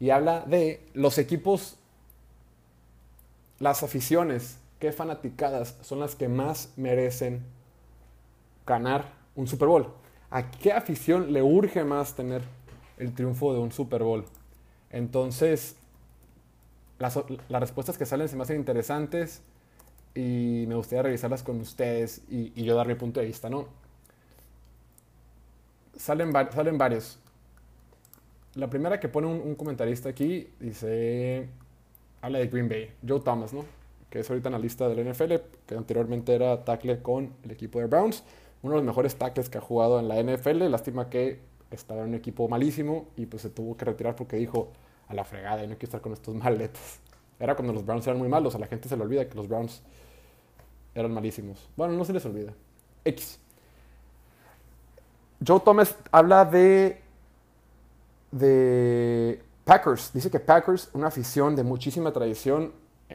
y 0.00 0.10
habla 0.10 0.40
de 0.40 0.86
los 0.94 1.18
equipos, 1.18 1.76
las 3.58 3.82
aficiones, 3.82 4.58
qué 4.78 4.92
fanaticadas 4.92 5.76
son 5.82 6.00
las 6.00 6.14
que 6.14 6.28
más 6.28 6.72
merecen 6.76 7.42
ganar 8.66 9.12
un 9.34 9.46
Super 9.46 9.68
Bowl. 9.68 9.88
¿A 10.30 10.50
qué 10.50 10.72
afición 10.72 11.32
le 11.32 11.42
urge 11.42 11.84
más 11.84 12.14
tener 12.14 12.42
el 12.98 13.14
triunfo 13.14 13.52
de 13.52 13.60
un 13.60 13.72
Super 13.72 14.02
Bowl? 14.02 14.24
Entonces, 14.90 15.76
las, 16.98 17.18
respuestas 17.48 17.98
que 17.98 18.06
salen 18.06 18.28
se 18.28 18.36
me 18.36 18.42
hacen 18.42 18.56
interesantes 18.56 19.42
y 20.14 20.64
me 20.68 20.74
gustaría 20.74 21.02
revisarlas 21.02 21.42
con 21.42 21.60
ustedes 21.60 22.22
y, 22.28 22.62
yo 22.62 22.76
dar 22.76 22.86
mi 22.86 22.94
punto 22.94 23.20
de 23.20 23.26
vista, 23.26 23.50
¿no? 23.50 23.66
Salen, 25.96 26.32
salen 26.52 26.78
varios. 26.78 27.18
La 28.54 28.70
primera 28.70 29.00
que 29.00 29.08
pone 29.08 29.26
un, 29.26 29.54
comentarista 29.56 30.08
aquí 30.08 30.48
dice, 30.60 31.48
habla 32.20 32.38
de 32.38 32.46
Green 32.46 32.68
Bay, 32.68 32.90
Joe 33.06 33.20
Thomas, 33.20 33.52
¿no? 33.52 33.64
Que 34.10 34.20
es 34.20 34.30
ahorita 34.30 34.48
en 34.48 34.52
la 34.52 34.58
lista 34.58 34.88
del 34.88 35.10
NFL, 35.10 35.34
que 35.66 35.74
anteriormente 35.74 36.34
era 36.34 36.64
tackle 36.64 37.00
con 37.02 37.32
el 37.42 37.50
equipo 37.50 37.80
de 37.80 37.86
Browns, 37.86 38.22
uno 38.62 38.74
de 38.74 38.76
los 38.78 38.86
mejores 38.86 39.16
tackles 39.16 39.50
que 39.50 39.58
ha 39.58 39.60
jugado 39.60 39.98
en 39.98 40.08
la 40.08 40.22
NFL, 40.22 40.70
lástima 40.70 41.10
que 41.10 41.40
estaba 41.70 42.02
en 42.02 42.10
un 42.10 42.14
equipo 42.14 42.48
malísimo 42.48 43.08
y 43.16 43.26
pues 43.26 43.42
se 43.42 43.50
tuvo 43.50 43.76
que 43.76 43.84
retirar 43.84 44.14
porque 44.14 44.36
dijo, 44.36 44.70
a 45.08 45.14
la 45.14 45.24
fregada 45.24 45.64
y 45.64 45.66
no 45.66 45.74
quiero 45.74 45.86
estar 45.86 46.00
con 46.00 46.12
estos 46.12 46.34
maletos. 46.42 47.00
Era 47.38 47.56
cuando 47.56 47.72
los 47.72 47.84
Browns 47.84 48.06
eran 48.06 48.18
muy 48.18 48.28
malos, 48.28 48.54
a 48.54 48.58
la 48.58 48.66
gente 48.66 48.88
se 48.88 48.96
le 48.96 49.02
olvida 49.02 49.28
que 49.28 49.34
los 49.34 49.48
Browns 49.48 49.82
eran 50.94 51.12
malísimos. 51.12 51.68
Bueno, 51.76 51.94
no 51.94 52.04
se 52.04 52.12
les 52.12 52.24
olvida. 52.24 52.52
X. 53.04 53.40
Joe 55.46 55.60
Thomas 55.60 55.96
habla 56.10 56.44
de, 56.44 57.02
de 58.34 59.40
Packers. 59.64 60.12
Dice 60.12 60.30
que 60.30 60.40
Packers, 60.40 60.90
una 60.92 61.08
afición 61.08 61.54
de 61.56 61.62
muchísima 61.62 62.12
tradición 62.12 62.72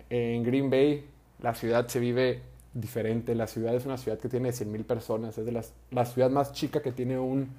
en 0.10 0.43
Green 0.43 0.69
Bay, 0.69 1.05
la 1.41 1.53
ciudad 1.53 1.88
se 1.88 1.99
vive 1.99 2.41
diferente. 2.73 3.36
La 3.36 3.47
ciudad 3.47 3.75
es 3.75 3.86
una 3.86 3.97
ciudad 3.97 4.17
que 4.17 4.29
tiene 4.29 4.49
100.000 4.49 4.86
personas. 4.86 5.38
Es 5.38 5.45
de 5.45 5.51
las, 5.51 5.73
la 5.91 6.05
ciudad 6.05 6.29
más 6.29 6.53
chica 6.53 6.82
que 6.82 6.91
tiene 6.91 7.19
un 7.19 7.49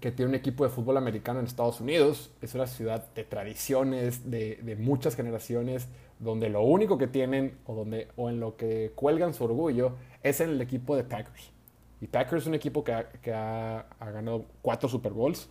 que 0.00 0.10
tiene 0.10 0.30
un 0.30 0.34
equipo 0.34 0.64
de 0.64 0.70
fútbol 0.70 0.96
americano 0.96 1.38
en 1.38 1.46
Estados 1.46 1.80
Unidos. 1.80 2.32
Es 2.42 2.56
una 2.56 2.66
ciudad 2.66 3.06
de 3.14 3.22
tradiciones, 3.22 4.28
de, 4.28 4.76
muchas 4.80 5.14
generaciones, 5.14 5.86
donde 6.18 6.48
lo 6.48 6.62
único 6.62 6.98
que 6.98 7.06
tienen 7.06 7.56
o, 7.66 7.74
donde, 7.76 8.08
o 8.16 8.28
en 8.28 8.40
lo 8.40 8.56
que 8.56 8.90
cuelgan 8.96 9.32
su 9.32 9.44
orgullo 9.44 9.92
es 10.24 10.40
en 10.40 10.50
el 10.50 10.60
equipo 10.60 10.96
de 10.96 11.04
Packers. 11.04 11.52
Y 12.00 12.08
Packers 12.08 12.42
es 12.42 12.48
un 12.48 12.54
equipo 12.54 12.82
que 12.82 12.92
ha, 13.32 13.86
ganado 14.00 14.44
cuatro 14.60 14.88
Super 14.88 15.12
Bowls. 15.12 15.48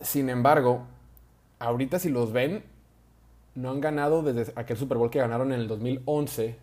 Sin 0.00 0.28
embargo, 0.28 0.86
ahorita 1.58 1.98
si 1.98 2.08
los 2.08 2.32
ven, 2.32 2.64
no 3.54 3.70
han 3.70 3.80
ganado 3.80 4.22
desde 4.22 4.52
aquel 4.56 4.76
Super 4.76 4.98
Bowl 4.98 5.10
que 5.10 5.18
ganaron 5.18 5.52
en 5.52 5.60
el 5.60 5.68
2011 5.68 6.56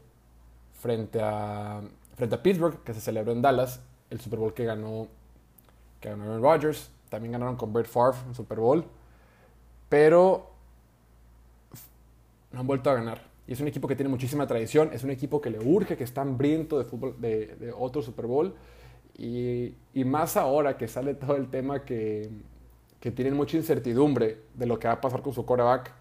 frente 0.79 1.19
a, 1.21 1.81
frente 2.15 2.35
a 2.35 2.43
Pittsburgh, 2.43 2.83
que 2.83 2.93
se 2.93 3.01
celebró 3.01 3.31
en 3.31 3.41
Dallas, 3.41 3.81
el 4.09 4.19
Super 4.19 4.39
Bowl 4.39 4.53
que 4.53 4.65
ganó 4.65 5.07
que 5.99 6.09
ganaron 6.09 6.41
Rodgers, 6.41 6.91
también 7.09 7.31
ganaron 7.31 7.55
con 7.55 7.71
Brett 7.71 7.87
Favre 7.87 8.17
en 8.27 8.35
Super 8.35 8.59
Bowl, 8.59 8.83
pero 9.87 10.51
no 12.51 12.59
han 12.59 12.67
vuelto 12.67 12.89
a 12.89 12.95
ganar. 12.95 13.21
Y 13.47 13.53
es 13.53 13.61
un 13.61 13.67
equipo 13.67 13.87
que 13.87 13.95
tiene 13.95 14.09
muchísima 14.09 14.47
tradición, 14.47 14.89
es 14.93 15.03
un 15.03 15.11
equipo 15.11 15.41
que 15.41 15.49
le 15.49 15.59
urge, 15.59 15.97
que 15.97 16.03
está 16.03 16.21
hambriento 16.21 16.77
de 16.77 16.85
fútbol, 16.85 17.15
de, 17.19 17.73
otro 17.77 18.01
Super 18.01 18.25
Bowl. 18.25 18.53
Y, 19.17 19.75
más 20.05 20.37
ahora 20.37 20.77
que 20.77 20.87
sale 20.87 21.13
todo 21.13 21.35
el 21.35 21.49
tema 21.49 21.83
que, 21.85 22.29
que 23.03 23.11
tienen 23.11 23.33
mucha 23.33 23.57
incertidumbre 23.57 24.37
de 24.53 24.65
lo 24.65 24.79
que 24.79 24.87
va 24.87 24.93
a 24.93 25.01
pasar 25.01 25.21
con 25.21 25.33
su 25.33 25.45
quarterback, 25.45 25.91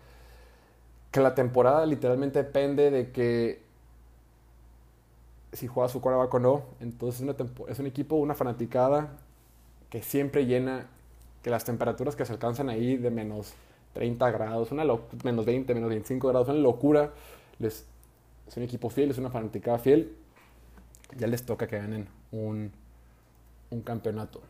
que 1.10 1.18
la 1.18 1.34
temporada 1.34 1.84
literalmente 1.84 2.44
depende 2.44 2.92
de 2.92 3.10
que 3.10 3.60
si 5.52 5.66
juega 5.66 5.88
su 5.88 6.00
quarterback 6.00 6.32
o 6.34 6.38
no. 6.38 6.62
Entonces 6.78 7.26
es 7.66 7.78
un 7.80 7.86
equipo, 7.88 8.14
una 8.14 8.34
fanaticada 8.34 9.18
que 9.90 10.00
siempre 10.00 10.46
llena, 10.46 10.86
que 11.42 11.50
las 11.50 11.64
temperaturas 11.64 12.14
que 12.14 12.24
se 12.24 12.34
alcanzan 12.34 12.68
ahí 12.68 12.96
de 12.96 13.10
menos 13.10 13.52
30 13.94 14.30
grados, 14.30 14.70
una 14.70 14.84
menos 15.24 15.44
20, 15.44 15.74
menos 15.74 15.88
25 15.88 16.28
grados, 16.28 16.50
una 16.50 16.58
locura. 16.58 17.10
Es 17.58 17.84
un 18.54 18.62
equipo 18.62 18.90
fiel, 18.90 19.10
es 19.10 19.18
una 19.18 19.28
fanaticada 19.28 19.80
fiel. 19.80 20.14
Ya 21.16 21.26
les 21.26 21.44
toca 21.44 21.66
que 21.66 21.78
ganen 21.78 22.06
un, 22.30 22.70
un 23.70 23.80
campeonato. 23.82 24.40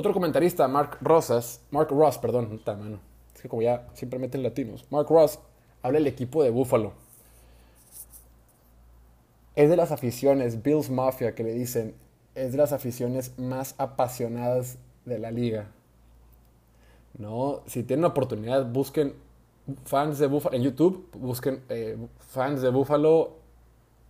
Otro 0.00 0.14
comentarista, 0.14 0.66
Mark 0.66 0.96
Rosas, 1.02 1.60
Mark 1.70 1.90
Ross, 1.90 2.16
perdón, 2.16 2.58
mano. 2.64 3.00
Es 3.34 3.42
que 3.42 3.50
como 3.50 3.60
ya 3.60 3.86
siempre 3.92 4.18
meten 4.18 4.42
latinos. 4.42 4.86
Mark 4.88 5.06
Ross 5.10 5.38
habla 5.82 5.98
del 5.98 6.06
equipo 6.06 6.42
de 6.42 6.48
Buffalo. 6.48 6.94
Es 9.56 9.68
de 9.68 9.76
las 9.76 9.92
aficiones, 9.92 10.62
Bills 10.62 10.88
Mafia, 10.88 11.34
que 11.34 11.42
le 11.42 11.52
dicen, 11.52 11.94
es 12.34 12.52
de 12.52 12.56
las 12.56 12.72
aficiones 12.72 13.38
más 13.38 13.74
apasionadas 13.76 14.78
de 15.04 15.18
la 15.18 15.30
liga. 15.30 15.70
¿No? 17.18 17.60
Si 17.66 17.82
tienen 17.82 18.06
oportunidad, 18.06 18.72
busquen 18.72 19.12
fans 19.84 20.18
de 20.18 20.28
Buffalo 20.28 20.56
en 20.56 20.62
YouTube, 20.62 21.10
busquen 21.12 21.62
eh, 21.68 21.98
fans 22.20 22.62
de 22.62 22.70
Buffalo 22.70 23.32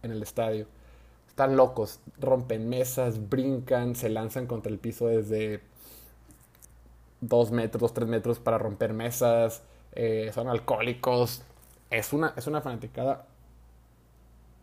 en 0.05 0.12
el 0.12 0.22
estadio. 0.22 0.68
Están 1.26 1.57
locos, 1.57 1.98
rompen 2.20 2.68
mesas, 2.68 3.29
brincan, 3.29 3.96
se 3.96 4.09
lanzan 4.09 4.46
contra 4.46 4.70
el 4.70 4.79
piso 4.79 5.09
desde 5.09 5.68
dos 7.20 7.50
metros, 7.50 7.92
tres 7.94 8.09
metros 8.09 8.38
para 8.38 8.59
romper 8.59 8.92
mesas, 8.92 9.62
eh, 9.92 10.30
son 10.35 10.48
alcohólicos. 10.48 11.42
Es 11.90 12.12
una, 12.12 12.35
es 12.37 12.46
una 12.46 12.61
fanaticada 12.61 13.26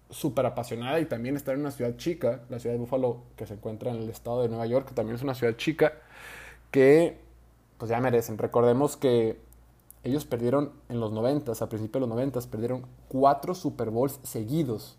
súper 0.10 0.46
apasionada 0.46 1.00
y 1.00 1.06
también 1.06 1.36
estar 1.36 1.56
en 1.56 1.62
una 1.62 1.72
ciudad 1.72 1.98
chica, 1.98 2.42
la 2.50 2.60
ciudad 2.60 2.76
de 2.76 2.80
Buffalo, 2.80 3.24
que 3.36 3.46
se 3.46 3.56
encuentra 3.56 3.92
en 3.92 3.98
el 3.98 4.10
estado 4.10 4.42
de 4.42 4.50
Nueva 4.50 4.66
York, 4.66 4.88
que 4.88 4.94
también 4.94 5.16
es 5.16 5.22
una 5.22 5.36
ciudad 5.36 5.56
chica, 5.58 5.94
que 6.72 7.18
pues 7.78 7.90
ya 7.90 8.00
merecen. 8.00 8.38
Recordemos 8.38 8.98
que 8.98 9.40
ellos 10.04 10.26
perdieron 10.26 10.72
en 10.90 11.00
los 11.00 11.12
90, 11.12 11.52
a 11.52 11.70
principios 11.70 11.94
de 11.94 12.00
los 12.00 12.10
90, 12.10 12.40
perdieron 12.50 12.86
cuatro 13.10 13.54
Super 13.54 13.90
Bowls 13.90 14.20
seguidos. 14.24 14.98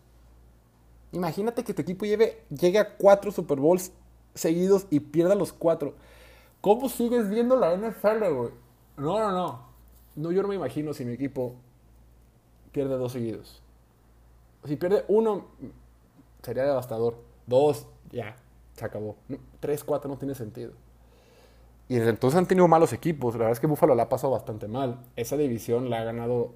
Imagínate 1.13 1.65
que 1.65 1.73
tu 1.73 1.83
equipo 1.83 2.05
lleve, 2.05 2.43
llegue 2.51 2.79
a 2.79 2.97
cuatro 2.97 3.33
Super 3.33 3.59
Bowls 3.59 3.93
seguidos 4.35 4.87
y 4.91 5.01
pierda 5.01 5.35
los 5.35 5.53
cuatro. 5.53 5.95
¿Cómo 6.61 6.89
sigues 6.89 7.29
viendo 7.29 7.57
la 7.57 7.77
NFL, 7.77 8.25
güey? 8.35 8.51
No, 8.97 9.19
no, 9.19 9.33
no. 9.33 9.69
No, 10.17 10.33
yo 10.33 10.43
no 10.43 10.49
me 10.49 10.57
imagino 10.57 10.93
si 10.93 11.05
mi 11.05 11.13
equipo 11.13 11.55
pierde 12.73 12.97
dos 12.97 13.13
seguidos. 13.13 13.63
Si 14.65 14.77
pierde 14.77 15.05
uno, 15.09 15.47
sería 16.43 16.65
devastador. 16.65 17.17
Dos, 17.47 17.87
ya, 18.11 18.37
se 18.75 18.85
acabó. 18.85 19.17
tres, 19.61 19.85
cuatro 19.85 20.11
no 20.11 20.19
tiene 20.19 20.35
sentido. 20.35 20.73
Y 21.89 21.97
desde 21.97 22.11
entonces 22.11 22.37
han 22.37 22.47
tenido 22.47 22.69
malos 22.69 22.93
equipos. 22.93 23.35
La 23.35 23.39
verdad 23.39 23.53
es 23.53 23.61
que 23.61 23.67
Buffalo 23.67 23.95
la 23.95 24.05
ha 24.05 24.09
pasado 24.09 24.33
bastante 24.33 24.69
mal. 24.69 25.01
Esa 25.17 25.37
división 25.37 25.89
la 25.89 26.01
ha 26.01 26.05
ganado 26.05 26.53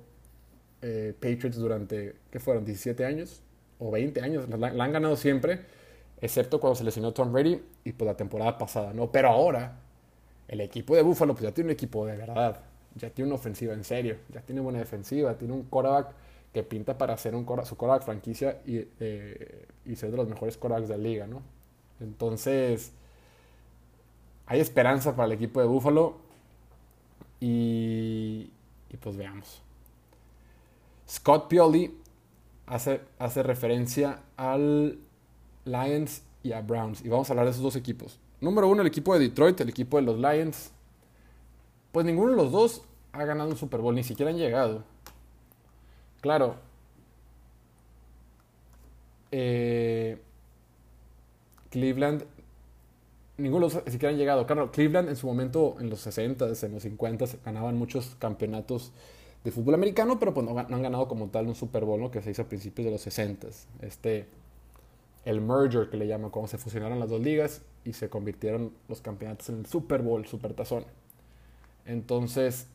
eh, 0.82 1.14
Patriots 1.14 1.56
durante, 1.56 2.16
¿qué 2.30 2.38
fueron? 2.40 2.66
¿17 2.66 3.04
años? 3.04 3.40
¿O 3.78 3.90
20 3.90 4.20
años? 4.20 4.48
La, 4.48 4.68
han 4.68 4.92
ganado 4.92 5.16
siempre, 5.16 5.64
excepto 6.20 6.60
cuando 6.60 6.74
se 6.74 6.84
lesionó 6.84 7.12
Tom 7.12 7.32
Brady 7.32 7.62
y 7.84 7.92
pues 7.92 8.06
la 8.06 8.16
temporada 8.16 8.58
pasada, 8.58 8.92
¿no? 8.92 9.10
Pero 9.10 9.28
ahora, 9.28 9.78
el 10.52 10.60
equipo 10.60 10.94
de 10.94 11.00
Buffalo 11.00 11.32
pues 11.32 11.44
ya 11.44 11.52
tiene 11.52 11.68
un 11.68 11.72
equipo 11.72 12.04
de 12.04 12.14
verdad. 12.14 12.60
Ya 12.96 13.08
tiene 13.08 13.30
una 13.30 13.36
ofensiva 13.36 13.72
en 13.72 13.84
serio. 13.84 14.18
Ya 14.28 14.42
tiene 14.42 14.60
buena 14.60 14.80
defensiva. 14.80 15.34
Tiene 15.34 15.54
un 15.54 15.62
quarterback 15.62 16.08
que 16.52 16.62
pinta 16.62 16.98
para 16.98 17.16
ser 17.16 17.34
un 17.34 17.46
su 17.64 17.76
quarterback 17.76 18.02
franquicia 18.02 18.60
y, 18.66 18.86
eh, 19.00 19.66
y, 19.86 19.96
ser 19.96 20.10
de 20.10 20.18
los 20.18 20.28
mejores 20.28 20.58
quarterbacks 20.58 20.88
de 20.90 20.98
la 20.98 21.02
liga, 21.02 21.26
¿no? 21.26 21.40
Entonces, 22.00 22.92
hay 24.44 24.60
esperanza 24.60 25.16
para 25.16 25.24
el 25.24 25.32
equipo 25.32 25.60
de 25.60 25.66
Buffalo 25.66 26.18
y, 27.40 28.50
pues 29.00 29.16
veamos. 29.16 29.62
Scott 31.08 31.48
Pioli 31.48 31.96
hace, 32.66 33.00
hace 33.18 33.42
referencia 33.42 34.20
al 34.36 34.98
Lions 35.64 36.22
y 36.42 36.52
a 36.52 36.60
Browns. 36.60 37.02
Y 37.02 37.08
vamos 37.08 37.30
a 37.30 37.32
hablar 37.32 37.46
de 37.46 37.52
esos 37.52 37.62
dos 37.62 37.76
equipos. 37.76 38.18
Número 38.42 38.66
uno, 38.66 38.82
el 38.82 38.88
equipo 38.88 39.14
de 39.14 39.20
Detroit, 39.20 39.60
el 39.60 39.68
equipo 39.68 39.98
de 39.98 40.02
los 40.02 40.18
Lions. 40.18 40.72
Pues 41.92 42.04
ninguno 42.04 42.32
de 42.32 42.36
los 42.36 42.50
dos 42.50 42.82
ha 43.12 43.24
ganado 43.24 43.48
un 43.50 43.56
Super 43.56 43.80
Bowl, 43.80 43.94
ni 43.94 44.02
siquiera 44.02 44.32
han 44.32 44.36
llegado. 44.36 44.82
Claro. 46.20 46.56
Eh, 49.30 50.18
Cleveland, 51.70 52.24
ninguno 53.38 53.68
de 53.68 53.74
los 53.74 53.84
dos 53.84 53.92
siquiera 53.92 54.12
han 54.12 54.18
llegado. 54.18 54.44
Claro, 54.44 54.72
Cleveland 54.72 55.08
en 55.08 55.16
su 55.16 55.28
momento, 55.28 55.76
en 55.78 55.88
los 55.88 56.04
60s, 56.04 56.64
en 56.64 56.72
los 56.72 56.84
50s, 56.84 57.36
ganaban 57.44 57.78
muchos 57.78 58.16
campeonatos 58.18 58.90
de 59.44 59.52
fútbol 59.52 59.74
americano, 59.74 60.18
pero 60.18 60.34
pues 60.34 60.44
no, 60.44 60.58
han 60.58 60.82
ganado 60.82 61.06
como 61.06 61.28
tal 61.28 61.46
un 61.46 61.54
Super 61.54 61.84
Bowl, 61.84 62.10
que 62.10 62.20
se 62.20 62.32
hizo 62.32 62.42
a 62.42 62.46
principios 62.46 62.86
de 62.86 62.90
los 62.90 63.06
60s. 63.06 63.66
Este, 63.82 64.26
el 65.24 65.40
merger 65.40 65.88
que 65.88 65.96
le 65.96 66.06
llaman, 66.06 66.30
cuando 66.30 66.48
se 66.48 66.58
fusionaron 66.58 66.98
las 66.98 67.08
dos 67.08 67.20
ligas 67.20 67.62
y 67.84 67.92
se 67.92 68.08
convirtieron 68.08 68.72
los 68.88 69.00
campeonatos 69.00 69.48
en 69.50 69.60
el 69.60 69.66
Super 69.66 70.02
Bowl, 70.02 70.26
Super 70.26 70.54
Tazón. 70.54 70.84
Entonces, 71.86 72.66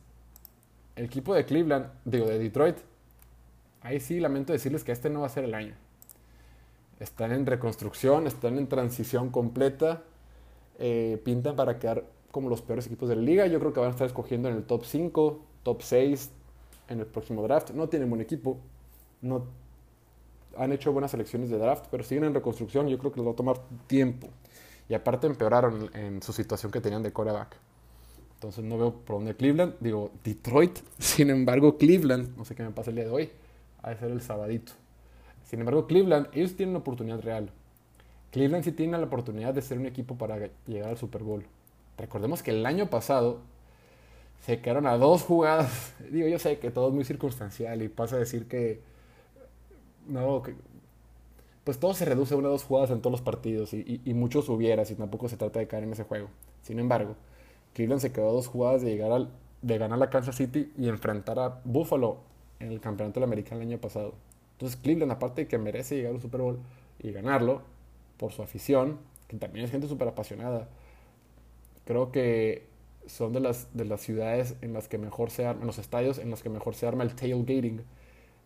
el 0.96 1.06
equipo 1.06 1.34
de 1.34 1.44
Cleveland, 1.44 1.86
digo, 2.04 2.26
de 2.26 2.38
Detroit, 2.38 2.76
ahí 3.82 4.00
sí 4.00 4.20
lamento 4.20 4.52
decirles 4.52 4.84
que 4.84 4.92
este 4.92 5.10
no 5.10 5.20
va 5.20 5.26
a 5.26 5.30
ser 5.30 5.44
el 5.44 5.54
año. 5.54 5.74
Están 7.00 7.32
en 7.32 7.46
reconstrucción, 7.46 8.26
están 8.26 8.58
en 8.58 8.66
transición 8.66 9.30
completa, 9.30 10.02
eh, 10.78 11.20
pintan 11.24 11.54
para 11.54 11.78
quedar 11.78 12.04
como 12.30 12.48
los 12.48 12.62
peores 12.62 12.86
equipos 12.86 13.08
de 13.08 13.16
la 13.16 13.22
liga. 13.22 13.46
Yo 13.46 13.60
creo 13.60 13.72
que 13.72 13.80
van 13.80 13.90
a 13.90 13.92
estar 13.92 14.06
escogiendo 14.06 14.48
en 14.48 14.56
el 14.56 14.64
top 14.64 14.84
5, 14.84 15.40
top 15.62 15.82
6 15.82 16.30
en 16.88 17.00
el 17.00 17.06
próximo 17.06 17.42
draft. 17.42 17.70
No 17.70 17.88
tienen 17.88 18.10
buen 18.10 18.20
equipo, 18.20 18.58
no 19.20 19.46
han 20.56 20.72
hecho 20.72 20.92
buenas 20.92 21.10
selecciones 21.10 21.50
de 21.50 21.58
draft, 21.58 21.86
pero 21.90 22.02
siguen 22.02 22.24
en 22.24 22.34
reconstrucción. 22.34 22.88
Yo 22.88 22.98
creo 22.98 23.12
que 23.12 23.20
les 23.20 23.26
va 23.26 23.32
a 23.32 23.36
tomar 23.36 23.60
tiempo. 23.86 24.28
Y 24.88 24.94
aparte 24.94 25.26
empeoraron 25.26 25.90
en 25.94 26.22
su 26.22 26.32
situación 26.32 26.72
que 26.72 26.80
tenían 26.80 27.02
de 27.02 27.12
coreback. 27.12 27.56
Entonces 28.34 28.64
no 28.64 28.78
veo 28.78 28.92
por 28.92 29.16
dónde 29.16 29.34
Cleveland. 29.34 29.74
Digo, 29.80 30.12
Detroit. 30.24 30.78
Sin 30.98 31.30
embargo, 31.30 31.76
Cleveland, 31.76 32.36
no 32.36 32.44
sé 32.44 32.54
qué 32.54 32.62
me 32.62 32.70
pasa 32.70 32.90
el 32.90 32.96
día 32.96 33.04
de 33.04 33.10
hoy, 33.10 33.30
a 33.82 33.94
ser 33.94 34.10
el 34.10 34.20
sabadito. 34.20 34.72
Sin 35.44 35.60
embargo, 35.60 35.86
Cleveland, 35.86 36.28
ellos 36.32 36.54
tienen 36.56 36.70
una 36.70 36.80
oportunidad 36.80 37.20
real. 37.20 37.50
Cleveland 38.30 38.64
sí 38.64 38.72
tiene 38.72 38.98
la 38.98 39.04
oportunidad 39.04 39.54
de 39.54 39.62
ser 39.62 39.78
un 39.78 39.86
equipo 39.86 40.16
para 40.16 40.50
llegar 40.66 40.90
al 40.90 40.98
Super 40.98 41.22
Bowl. 41.22 41.44
Recordemos 41.96 42.42
que 42.42 42.50
el 42.52 42.64
año 42.66 42.90
pasado 42.90 43.40
se 44.44 44.60
quedaron 44.60 44.86
a 44.86 44.96
dos 44.96 45.22
jugadas. 45.22 45.94
Digo, 46.10 46.28
yo 46.28 46.38
sé 46.38 46.58
que 46.58 46.70
todo 46.70 46.88
es 46.88 46.94
muy 46.94 47.04
circunstancial 47.04 47.82
y 47.82 47.88
pasa 47.88 48.16
a 48.16 48.18
decir 48.20 48.46
que 48.46 48.80
no, 50.08 50.42
pues 51.64 51.78
todo 51.78 51.92
se 51.92 52.06
reduce 52.06 52.34
a 52.34 52.36
una 52.38 52.48
o 52.48 52.52
dos 52.52 52.64
jugadas 52.64 52.90
en 52.90 53.00
todos 53.00 53.12
los 53.12 53.20
partidos 53.20 53.74
y, 53.74 54.00
muchos 54.14 54.48
hubieras 54.48 54.90
y 54.90 54.94
tampoco 54.94 55.28
se 55.28 55.36
trata 55.36 55.58
de 55.58 55.66
caer 55.66 55.84
en 55.84 55.92
ese 55.92 56.04
juego. 56.04 56.28
Sin 56.62 56.78
embargo, 56.78 57.14
Cleveland 57.74 58.00
se 58.00 58.10
quedó 58.10 58.32
dos 58.32 58.46
jugadas 58.46 58.80
de 58.80 58.90
llegar 58.90 59.12
al, 59.12 59.30
de 59.60 59.76
ganar 59.76 59.98
la 59.98 60.08
Kansas 60.08 60.36
City 60.36 60.72
y 60.78 60.88
enfrentar 60.88 61.38
a 61.38 61.60
Buffalo 61.64 62.20
en 62.58 62.72
el 62.72 62.80
campeonato 62.80 63.22
americano 63.22 63.60
el 63.60 63.68
año 63.68 63.78
pasado. 63.78 64.14
Entonces 64.52 64.78
Cleveland, 64.80 65.12
aparte 65.12 65.42
de 65.42 65.48
que 65.48 65.58
merece 65.58 65.96
llegar 65.96 66.14
al 66.14 66.22
Super 66.22 66.40
Bowl 66.40 66.58
y 67.00 67.12
ganarlo 67.12 67.60
por 68.16 68.32
su 68.32 68.42
afición, 68.42 68.98
que 69.26 69.36
también 69.36 69.66
es 69.66 69.70
gente 69.70 69.88
súper 69.88 70.08
apasionada, 70.08 70.68
creo 71.84 72.10
que 72.12 72.66
son 73.06 73.32
de 73.32 73.40
las, 73.40 73.68
de 73.76 73.84
las 73.84 74.00
ciudades 74.00 74.56
en 74.62 74.72
las 74.72 74.88
que 74.88 74.96
mejor 74.96 75.30
se 75.30 75.46
arma, 75.46 75.66
los 75.66 75.78
estadios 75.78 76.18
en 76.18 76.30
los 76.30 76.42
que 76.42 76.48
mejor 76.48 76.74
se 76.74 76.86
arma 76.86 77.04
el 77.04 77.14
tailgating 77.14 77.82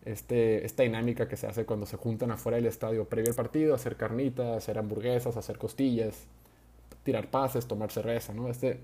este, 0.05 0.65
esta 0.65 0.83
dinámica 0.83 1.27
que 1.27 1.37
se 1.37 1.47
hace 1.47 1.65
cuando 1.65 1.85
se 1.85 1.97
juntan 1.97 2.31
afuera 2.31 2.57
del 2.57 2.65
estadio 2.65 3.05
previo 3.05 3.31
al 3.31 3.35
partido, 3.35 3.75
hacer 3.75 3.95
carnitas, 3.95 4.57
hacer 4.57 4.77
hamburguesas, 4.77 5.37
hacer 5.37 5.57
costillas, 5.57 6.25
tirar 7.03 7.29
pases, 7.29 7.67
tomar 7.67 7.91
cerveza, 7.91 8.33
¿no? 8.33 8.49
Este, 8.49 8.79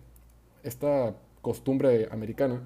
esta 0.63 1.15
costumbre 1.41 2.08
americana 2.12 2.62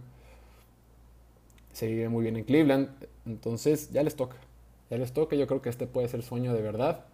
se 1.72 1.88
vive 1.88 2.10
muy 2.10 2.24
bien 2.24 2.38
en 2.38 2.44
Cleveland, 2.44 2.90
entonces 3.26 3.92
ya 3.92 4.04
les 4.04 4.16
toca, 4.16 4.38
ya 4.90 4.98
les 4.98 5.14
toca, 5.14 5.36
yo 5.36 5.48
creo 5.48 5.62
que 5.62 5.70
este 5.70 5.88
puede 5.88 6.08
ser 6.08 6.22
sueño 6.22 6.54
de 6.54 6.62
verdad 6.62 7.06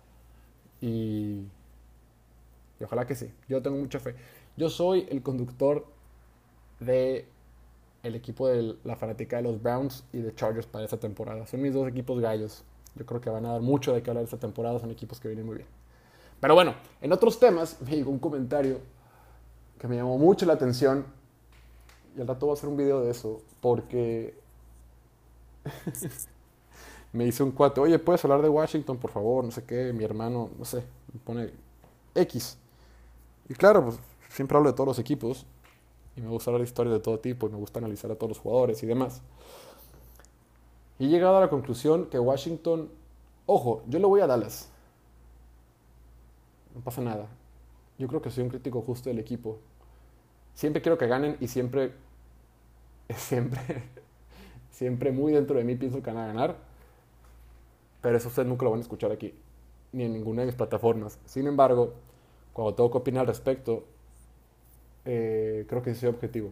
y, 0.82 1.46
y 2.80 2.84
ojalá 2.84 3.08
que 3.08 3.16
sí, 3.16 3.32
yo 3.48 3.62
tengo 3.62 3.78
mucha 3.78 4.00
fe. 4.00 4.16
Yo 4.58 4.70
soy 4.70 5.08
el 5.10 5.22
conductor 5.22 5.86
de 6.82 7.26
el 8.04 8.16
equipo 8.16 8.48
de 8.48 8.76
la 8.84 8.96
fanática 8.96 9.38
de 9.38 9.44
los 9.44 9.62
Browns 9.62 10.04
y 10.14 10.20
de 10.20 10.34
Chargers 10.34 10.66
para 10.66 10.86
esta 10.86 10.98
temporada. 10.98 11.46
Son 11.48 11.62
mis 11.62 11.74
dos 11.74 11.88
equipos 11.88 12.20
gallos. 12.20 12.64
Yo 12.96 13.06
creo 13.06 13.22
que 13.22 13.30
van 13.30 13.46
a 13.46 13.52
dar 13.54 13.62
mucho 13.62 13.94
de 13.94 14.02
qué 14.02 14.10
hablar 14.10 14.24
esta 14.24 14.38
temporada. 14.38 14.80
Son 14.80 14.92
equipos 14.92 15.20
que 15.20 15.28
vienen 15.28 15.46
muy 15.46 15.58
bien. 15.58 15.68
Pero 16.40 16.56
bueno, 16.56 16.76
en 17.02 17.12
otros 17.12 17.40
temas 17.40 17.78
me 17.86 17.92
llegó 17.92 18.12
un 18.12 18.20
comentario 18.20 18.80
que 19.78 19.88
me 19.88 19.96
llamó 19.96 20.18
mucho 20.18 20.46
la 20.46 20.54
atención. 20.54 21.06
Y 22.16 22.22
al 22.22 22.28
rato 22.28 22.46
voy 22.46 22.54
a 22.54 22.58
hacer 22.58 22.70
un 22.70 22.78
video 22.78 23.02
de 23.02 23.12
eso. 23.12 23.42
Porque 23.62 24.36
me 27.14 27.26
hizo 27.26 27.44
un 27.44 27.52
cuate. 27.52 27.82
Oye, 27.82 28.00
¿puedes 28.00 28.24
hablar 28.24 28.42
de 28.42 28.50
Washington, 28.50 28.98
por 28.98 29.12
favor? 29.12 29.44
No 29.44 29.52
sé 29.52 29.64
qué. 29.64 29.92
Mi 29.94 30.04
hermano, 30.04 30.50
no 30.58 30.66
sé, 30.66 30.84
me 31.14 31.20
pone 31.20 31.52
X. 32.16 32.58
Y 33.50 33.54
claro, 33.56 33.84
pues 33.84 34.00
siempre 34.30 34.58
hablo 34.58 34.70
de 34.70 34.76
todos 34.76 34.88
los 34.88 35.00
equipos 35.00 35.46
y 36.20 36.22
me 36.22 36.28
gusta 36.28 36.52
hablar 36.52 36.62
de 36.62 36.68
historias 36.68 36.94
de 36.94 37.00
todo 37.00 37.18
tipo 37.20 37.48
y 37.48 37.52
me 37.52 37.58
gusta 37.58 37.80
analizar 37.80 38.12
a 38.12 38.16
todos 38.16 38.30
los 38.30 38.40
jugadores 38.40 38.84
y 38.84 38.86
demás. 38.86 39.22
Y 41.00 41.06
he 41.06 41.08
llegado 41.08 41.38
a 41.38 41.40
la 41.40 41.50
conclusión 41.50 42.08
que 42.08 42.20
Washington, 42.20 42.90
ojo, 43.46 43.84
yo 43.88 44.00
le 44.00 44.06
voy 44.06 44.20
a 44.20 44.28
Dallas. 44.28 44.70
No 46.76 46.82
pasa 46.82 47.02
nada. 47.02 47.28
Yo 47.98 48.08
creo 48.10 48.22
que 48.22 48.30
soy 48.32 48.44
un 48.44 48.50
crítico 48.50 48.82
justo 48.82 49.10
del 49.10 49.20
equipo. 49.20 49.60
Siempre 50.56 50.82
quiero 50.82 50.98
que 50.98 51.08
ganen 51.08 51.38
y 51.40 51.48
siempre, 51.48 51.94
siempre, 53.16 53.62
siempre 54.72 55.12
muy 55.14 55.32
dentro 55.32 55.58
de 55.58 55.64
mí 55.64 55.76
pienso 55.76 56.04
que 56.04 56.12
van 56.12 56.18
a 56.22 56.28
ganar. 56.28 56.58
Pero 58.02 58.18
eso 58.18 58.28
ustedes 58.28 58.48
nunca 58.48 58.66
lo 58.66 58.72
van 58.72 58.80
a 58.80 58.84
escuchar 58.84 59.12
aquí, 59.12 59.34
ni 59.94 60.04
en 60.04 60.12
ninguna 60.12 60.42
de 60.42 60.48
mis 60.48 60.56
plataformas. 60.56 61.18
Sin 61.26 61.48
embargo, 61.48 61.94
cuando 62.52 62.76
tengo 62.76 62.92
que 62.92 62.98
opinar 62.98 63.22
al 63.22 63.28
respecto, 63.28 63.86
eh, 65.06 65.66
creo 65.68 65.82
que 65.82 65.92
el 65.92 66.08
objetivo. 66.08 66.52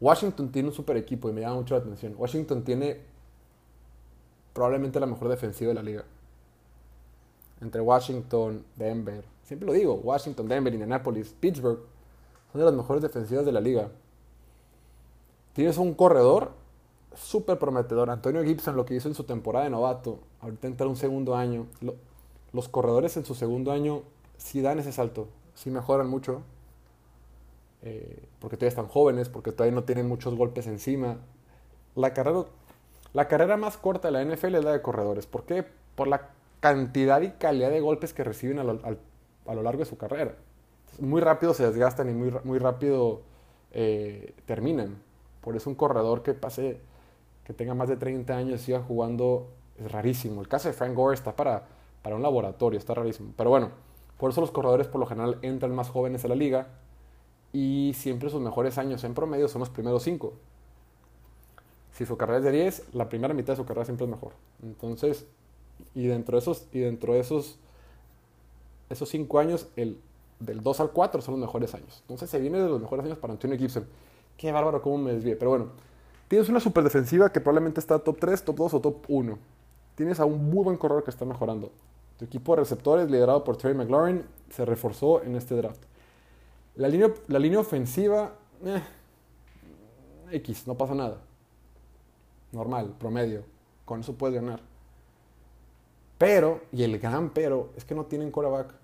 Washington 0.00 0.50
tiene 0.52 0.68
un 0.68 0.74
super 0.74 0.96
equipo 0.96 1.28
y 1.28 1.32
me 1.32 1.40
llama 1.40 1.56
mucho 1.56 1.74
la 1.74 1.80
atención. 1.80 2.14
Washington 2.16 2.64
tiene 2.64 3.00
probablemente 4.52 5.00
la 5.00 5.06
mejor 5.06 5.28
defensiva 5.28 5.68
de 5.68 5.74
la 5.74 5.82
liga. 5.82 6.04
Entre 7.60 7.80
Washington, 7.80 8.64
Denver, 8.76 9.24
siempre 9.44 9.66
lo 9.66 9.72
digo, 9.72 9.94
Washington, 9.94 10.48
Denver, 10.48 10.72
Indianapolis, 10.72 11.34
Pittsburgh, 11.40 11.80
son 12.52 12.58
de 12.60 12.64
las 12.64 12.74
mejores 12.74 13.02
defensivas 13.02 13.46
de 13.46 13.52
la 13.52 13.60
liga. 13.60 13.88
Tienes 15.54 15.78
un 15.78 15.94
corredor 15.94 16.52
súper 17.14 17.58
prometedor. 17.58 18.10
Antonio 18.10 18.44
Gibson, 18.44 18.76
lo 18.76 18.84
que 18.84 18.94
hizo 18.94 19.08
en 19.08 19.14
su 19.14 19.24
temporada 19.24 19.64
de 19.64 19.70
novato, 19.70 20.18
ahorita 20.40 20.66
entra 20.66 20.86
un 20.86 20.96
segundo 20.96 21.34
año. 21.34 21.66
los 22.52 22.68
corredores 22.68 23.16
en 23.16 23.24
su 23.24 23.34
segundo 23.34 23.72
año 23.72 24.02
sí 24.36 24.60
dan 24.60 24.78
ese 24.78 24.92
salto, 24.92 25.28
sí 25.54 25.70
mejoran 25.70 26.08
mucho. 26.08 26.42
Eh, 27.88 28.28
porque 28.40 28.56
todavía 28.56 28.70
están 28.70 28.88
jóvenes, 28.88 29.28
porque 29.28 29.52
todavía 29.52 29.76
no 29.76 29.84
tienen 29.84 30.08
muchos 30.08 30.34
golpes 30.34 30.66
encima. 30.66 31.18
La 31.94 32.12
carrera, 32.14 33.56
más 33.56 33.76
corta 33.76 34.10
de 34.10 34.12
la 34.12 34.24
NFL 34.24 34.56
es 34.56 34.64
la 34.64 34.72
de 34.72 34.82
corredores. 34.82 35.28
¿Por 35.28 35.44
qué? 35.44 35.64
Por 35.94 36.08
la 36.08 36.30
cantidad 36.58 37.20
y 37.20 37.30
calidad 37.30 37.70
de 37.70 37.80
golpes 37.80 38.12
que 38.12 38.24
reciben 38.24 38.58
a 38.58 38.64
lo, 38.64 39.62
largo 39.62 39.78
de 39.78 39.84
su 39.84 39.96
carrera. 39.96 40.34
Muy 40.98 41.20
rápido 41.20 41.54
se 41.54 41.64
desgastan 41.64 42.10
y 42.10 42.12
muy, 42.12 42.34
muy 42.42 42.58
rápido 42.58 43.22
eh, 43.70 44.34
terminan. 44.46 45.00
Por 45.40 45.54
eso 45.54 45.70
un 45.70 45.76
corredor 45.76 46.24
que 46.24 46.34
pase, 46.34 46.80
que 47.44 47.52
tenga 47.52 47.74
más 47.74 47.88
de 47.88 47.96
30 47.96 48.36
años 48.36 48.62
y 48.62 48.64
siga 48.64 48.82
jugando 48.82 49.52
es 49.78 49.92
rarísimo. 49.92 50.40
El 50.40 50.48
caso 50.48 50.66
de 50.66 50.74
Frank 50.74 50.92
Gore 50.94 51.14
está 51.14 51.36
para, 51.36 51.68
para 52.02 52.16
un 52.16 52.22
laboratorio, 52.22 52.80
está 52.80 52.94
rarísimo. 52.94 53.32
Pero 53.36 53.50
bueno, 53.50 53.70
por 54.18 54.32
eso 54.32 54.40
los 54.40 54.50
corredores 54.50 54.88
por 54.88 54.98
lo 55.00 55.06
general 55.06 55.38
entran 55.42 55.72
más 55.72 55.88
jóvenes 55.88 56.24
a 56.24 56.28
la 56.28 56.34
liga 56.34 56.66
y 57.56 57.94
siempre 57.94 58.28
sus 58.28 58.42
mejores 58.42 58.76
años 58.76 59.02
en 59.04 59.14
promedio 59.14 59.48
son 59.48 59.60
los 59.60 59.70
primeros 59.70 60.02
cinco. 60.02 60.34
Si 61.90 62.04
su 62.04 62.18
carrera 62.18 62.40
es 62.40 62.44
de 62.44 62.52
10, 62.52 62.88
la 62.92 63.08
primera 63.08 63.32
mitad 63.32 63.54
de 63.54 63.56
su 63.56 63.64
carrera 63.64 63.86
siempre 63.86 64.04
es 64.04 64.10
mejor. 64.10 64.32
Entonces, 64.62 65.24
y 65.94 66.06
dentro 66.06 66.36
de 66.36 66.40
esos, 66.42 66.66
y 66.70 66.80
dentro 66.80 67.14
de 67.14 67.20
esos, 67.20 67.58
esos 68.90 69.14
años, 69.38 69.68
el, 69.74 69.98
del 70.38 70.62
2 70.62 70.80
al 70.80 70.90
4 70.90 71.22
son 71.22 71.32
los 71.32 71.40
mejores 71.40 71.74
años. 71.74 72.00
Entonces 72.02 72.28
se 72.28 72.38
viene 72.40 72.58
de 72.58 72.68
los 72.68 72.78
mejores 72.78 73.06
años 73.06 73.16
para 73.16 73.32
Antonio 73.32 73.56
Gibson. 73.56 73.86
Qué 74.36 74.52
bárbaro 74.52 74.82
cómo 74.82 74.98
me 74.98 75.14
desvíe. 75.14 75.36
Pero 75.36 75.52
bueno, 75.52 75.68
tienes 76.28 76.50
una 76.50 76.60
super 76.60 76.84
defensiva 76.84 77.32
que 77.32 77.40
probablemente 77.40 77.80
está 77.80 77.98
top 77.98 78.18
3, 78.20 78.44
top 78.44 78.56
2 78.56 78.74
o 78.74 78.80
top 78.82 78.96
1. 79.08 79.38
Tienes 79.94 80.20
a 80.20 80.26
un 80.26 80.50
muy 80.50 80.62
buen 80.62 80.76
corredor 80.76 81.04
que 81.04 81.10
está 81.10 81.24
mejorando. 81.24 81.72
Tu 82.18 82.26
equipo 82.26 82.54
de 82.54 82.60
receptores, 82.60 83.10
liderado 83.10 83.44
por 83.44 83.56
Terry 83.56 83.74
McLaurin, 83.74 84.26
se 84.50 84.66
reforzó 84.66 85.22
en 85.22 85.36
este 85.36 85.54
draft. 85.54 85.80
La 86.76 86.88
línea, 86.88 87.12
la 87.28 87.38
línea 87.38 87.58
ofensiva, 87.58 88.34
eh, 88.64 88.82
X, 90.32 90.66
no 90.66 90.76
pasa 90.76 90.94
nada. 90.94 91.18
Normal, 92.52 92.94
promedio. 92.98 93.44
Con 93.84 94.00
eso 94.00 94.14
puedes 94.14 94.34
ganar. 94.34 94.60
Pero, 96.18 96.62
y 96.72 96.82
el 96.82 96.98
gran 96.98 97.30
pero, 97.30 97.70
es 97.76 97.84
que 97.84 97.94
no 97.94 98.04
tienen 98.06 98.30
quarterback. 98.30 98.74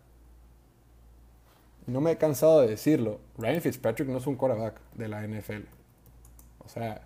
No 1.87 2.01
me 2.01 2.13
he 2.13 2.19
cansado 2.19 2.61
de 2.61 2.69
decirlo. 2.69 3.19
Ryan 3.39 3.61
Fitzpatrick 3.61 4.09
no 4.09 4.19
es 4.19 4.27
un 4.27 4.37
quarterback 4.37 4.81
de 4.95 5.09
la 5.09 5.27
NFL. 5.27 5.65
O 6.65 6.69
sea, 6.69 7.03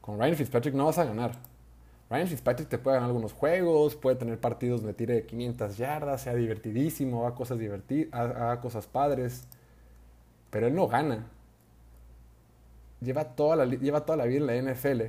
con 0.00 0.18
Ryan 0.18 0.36
Fitzpatrick 0.36 0.74
no 0.74 0.86
vas 0.86 0.98
a 0.98 1.04
ganar. 1.04 1.51
Ryan 2.12 2.28
Fitzpatrick 2.28 2.68
te 2.68 2.76
puede 2.76 2.96
ganar 2.96 3.08
algunos 3.08 3.32
juegos, 3.32 3.96
puede 3.96 4.16
tener 4.16 4.38
partidos 4.38 4.82
donde 4.82 4.92
tire 4.92 5.24
500 5.24 5.78
yardas, 5.78 6.20
sea 6.20 6.34
divertidísimo, 6.34 7.26
haga 7.26 7.34
cosas, 7.34 7.58
haga 8.12 8.60
cosas 8.60 8.86
padres. 8.86 9.44
Pero 10.50 10.66
él 10.66 10.74
no 10.74 10.88
gana. 10.88 11.26
Lleva 13.00 13.24
toda, 13.34 13.56
la, 13.56 13.64
lleva 13.64 14.04
toda 14.04 14.18
la 14.18 14.26
vida 14.26 14.40
en 14.40 14.46
la 14.46 14.72
NFL. 14.74 15.04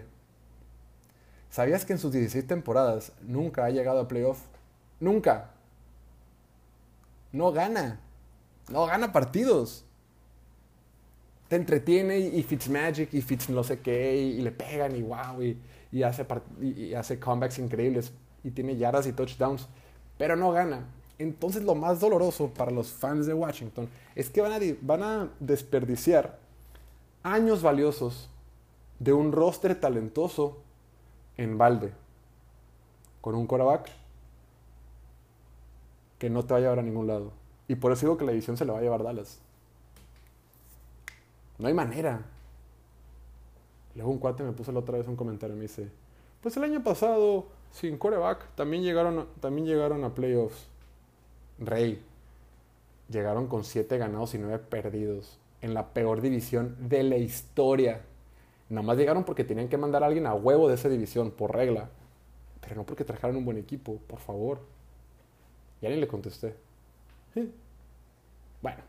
¿Sabías 1.49 1.83
que 1.83 1.91
en 1.91 1.99
sus 1.99 2.13
16 2.13 2.47
temporadas 2.47 3.11
nunca 3.21 3.65
ha 3.65 3.69
llegado 3.69 3.99
a 3.99 4.07
playoff? 4.07 4.39
Nunca. 5.01 5.49
No 7.33 7.51
gana. 7.51 7.99
No 8.69 8.85
gana 8.85 9.11
partidos. 9.11 9.83
Te 11.49 11.57
entretiene 11.57 12.17
y, 12.17 12.41
Fitzmagic 12.43 13.13
y 13.13 13.21
Fitz 13.21 13.49
no 13.49 13.61
sé 13.65 13.79
qué 13.81 14.15
y, 14.15 14.41
le 14.41 14.53
pegan 14.53 14.95
y 14.95 15.01
wow 15.01 15.43
y, 15.43 15.59
hace, 16.01 16.25
y 16.59 16.95
hace 16.95 17.19
comebacks 17.19 17.59
increíbles 17.59 18.11
y 18.43 18.49
tiene 18.49 18.75
yardas 18.75 19.05
y 19.05 19.13
touchdowns. 19.13 19.67
Pero 20.17 20.35
no 20.35 20.51
gana. 20.51 20.87
Entonces 21.19 21.63
lo 21.63 21.75
más 21.75 21.99
doloroso 21.99 22.49
para 22.49 22.71
los 22.71 22.87
fans 22.87 23.27
de 23.27 23.33
Washington 23.33 23.87
es 24.15 24.29
que 24.29 24.41
van 24.41 24.53
a, 24.53 24.59
van 24.81 25.03
a 25.03 25.29
desperdiciar 25.39 26.39
años 27.21 27.61
valiosos 27.61 28.29
de 28.97 29.13
un 29.13 29.31
roster 29.31 29.79
talentoso 29.79 30.57
en 31.37 31.57
balde 31.57 31.93
con 33.21 33.35
un 33.35 33.47
quarterback 33.47 33.89
que 36.17 36.29
no 36.29 36.43
te 36.43 36.53
va 36.53 36.57
a 36.57 36.61
llevar 36.61 36.79
a 36.79 36.83
ningún 36.83 37.07
lado. 37.07 37.31
Y 37.67 37.75
por 37.75 37.91
eso 37.91 38.05
digo 38.05 38.17
que 38.17 38.25
la 38.25 38.31
edición 38.31 38.57
se 38.57 38.65
la 38.65 38.73
va 38.73 38.79
a 38.79 38.81
llevar 38.81 39.03
Dallas. 39.03 39.39
No 41.57 41.67
hay 41.67 41.73
manera. 41.73 42.21
Luego 43.95 44.11
un 44.11 44.19
cuate 44.19 44.43
me 44.43 44.51
puso 44.51 44.71
la 44.71 44.79
otra 44.79 44.97
vez 44.97 45.07
un 45.07 45.15
comentario 45.15 45.55
y 45.55 45.59
me 45.59 45.63
dice, 45.63 45.89
pues 46.41 46.57
el 46.57 46.63
año 46.63 46.83
pasado, 46.83 47.45
sin 47.71 47.97
quarterback, 47.97 48.47
también 48.55 48.83
llegaron, 48.83 49.27
también 49.39 49.67
llegaron 49.67 50.03
a 50.03 50.13
playoffs. 50.13 50.67
Rey, 51.59 52.03
llegaron 53.09 53.47
con 53.47 53.63
7 53.63 53.97
ganados 53.97 54.33
y 54.33 54.39
9 54.39 54.59
perdidos 54.69 55.37
en 55.61 55.73
la 55.73 55.93
peor 55.93 56.21
división 56.21 56.75
de 56.89 57.03
la 57.03 57.17
historia. 57.17 58.01
Nada 58.69 58.85
más 58.85 58.97
llegaron 58.97 59.23
porque 59.23 59.43
tenían 59.43 59.69
que 59.69 59.77
mandar 59.77 60.03
a 60.03 60.07
alguien 60.07 60.25
a 60.25 60.33
huevo 60.33 60.67
de 60.67 60.75
esa 60.75 60.89
división, 60.89 61.31
por 61.31 61.55
regla. 61.55 61.89
Pero 62.61 62.75
no 62.75 62.85
porque 62.85 63.03
trajeron 63.03 63.35
un 63.35 63.45
buen 63.45 63.57
equipo, 63.57 63.97
por 64.07 64.19
favor. 64.19 64.59
Y 65.81 65.85
alguien 65.85 66.01
le 66.01 66.07
contesté. 66.07 66.55
Bueno. 68.61 68.81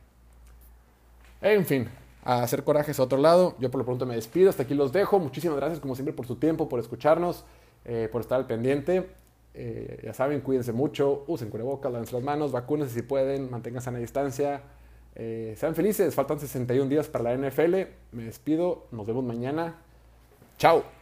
En 1.41 1.67
fin, 1.67 1.89
a 2.25 2.43
hacer 2.43 2.65
corajes 2.65 2.99
a 2.99 3.03
otro 3.05 3.19
lado. 3.19 3.55
Yo 3.59 3.71
por 3.71 3.79
lo 3.79 3.85
pronto 3.85 4.07
me 4.07 4.17
despido. 4.17 4.51
Hasta 4.51 4.65
aquí 4.65 4.75
los 4.75 4.93
dejo. 4.93 5.19
Muchísimas 5.21 5.57
gracias 5.57 5.79
como 5.79 5.95
siempre 5.95 6.13
por 6.13 6.27
su 6.27 6.37
tiempo, 6.37 6.69
por 6.69 6.81
escucharnos, 6.81 7.45
eh, 7.85 8.09
por 8.11 8.23
estar 8.23 8.41
al 8.41 8.47
pendiente. 8.47 9.09
Eh, 9.57 10.01
ya 10.03 10.13
saben, 10.13 10.41
cuídense 10.41 10.73
mucho, 10.73 11.25
usen 11.29 11.49
cubrebocas, 11.49 11.93
lávense 11.93 12.13
las 12.13 12.25
manos, 12.25 12.51
vacúnense 12.51 12.93
si 12.93 13.03
pueden, 13.03 13.51
manténganse 13.51 13.91
a 13.91 13.93
distancia. 13.93 14.63
Eh, 15.15 15.55
sean 15.57 15.77
felices, 15.77 16.13
faltan 16.15 16.41
61 16.41 16.89
días 16.89 17.07
para 17.09 17.25
la 17.25 17.35
NFL. 17.35 17.75
Me 18.13 18.25
despido, 18.25 18.87
nos 18.91 19.07
vemos 19.07 19.23
mañana. 19.23 19.77
Chao. 20.59 20.94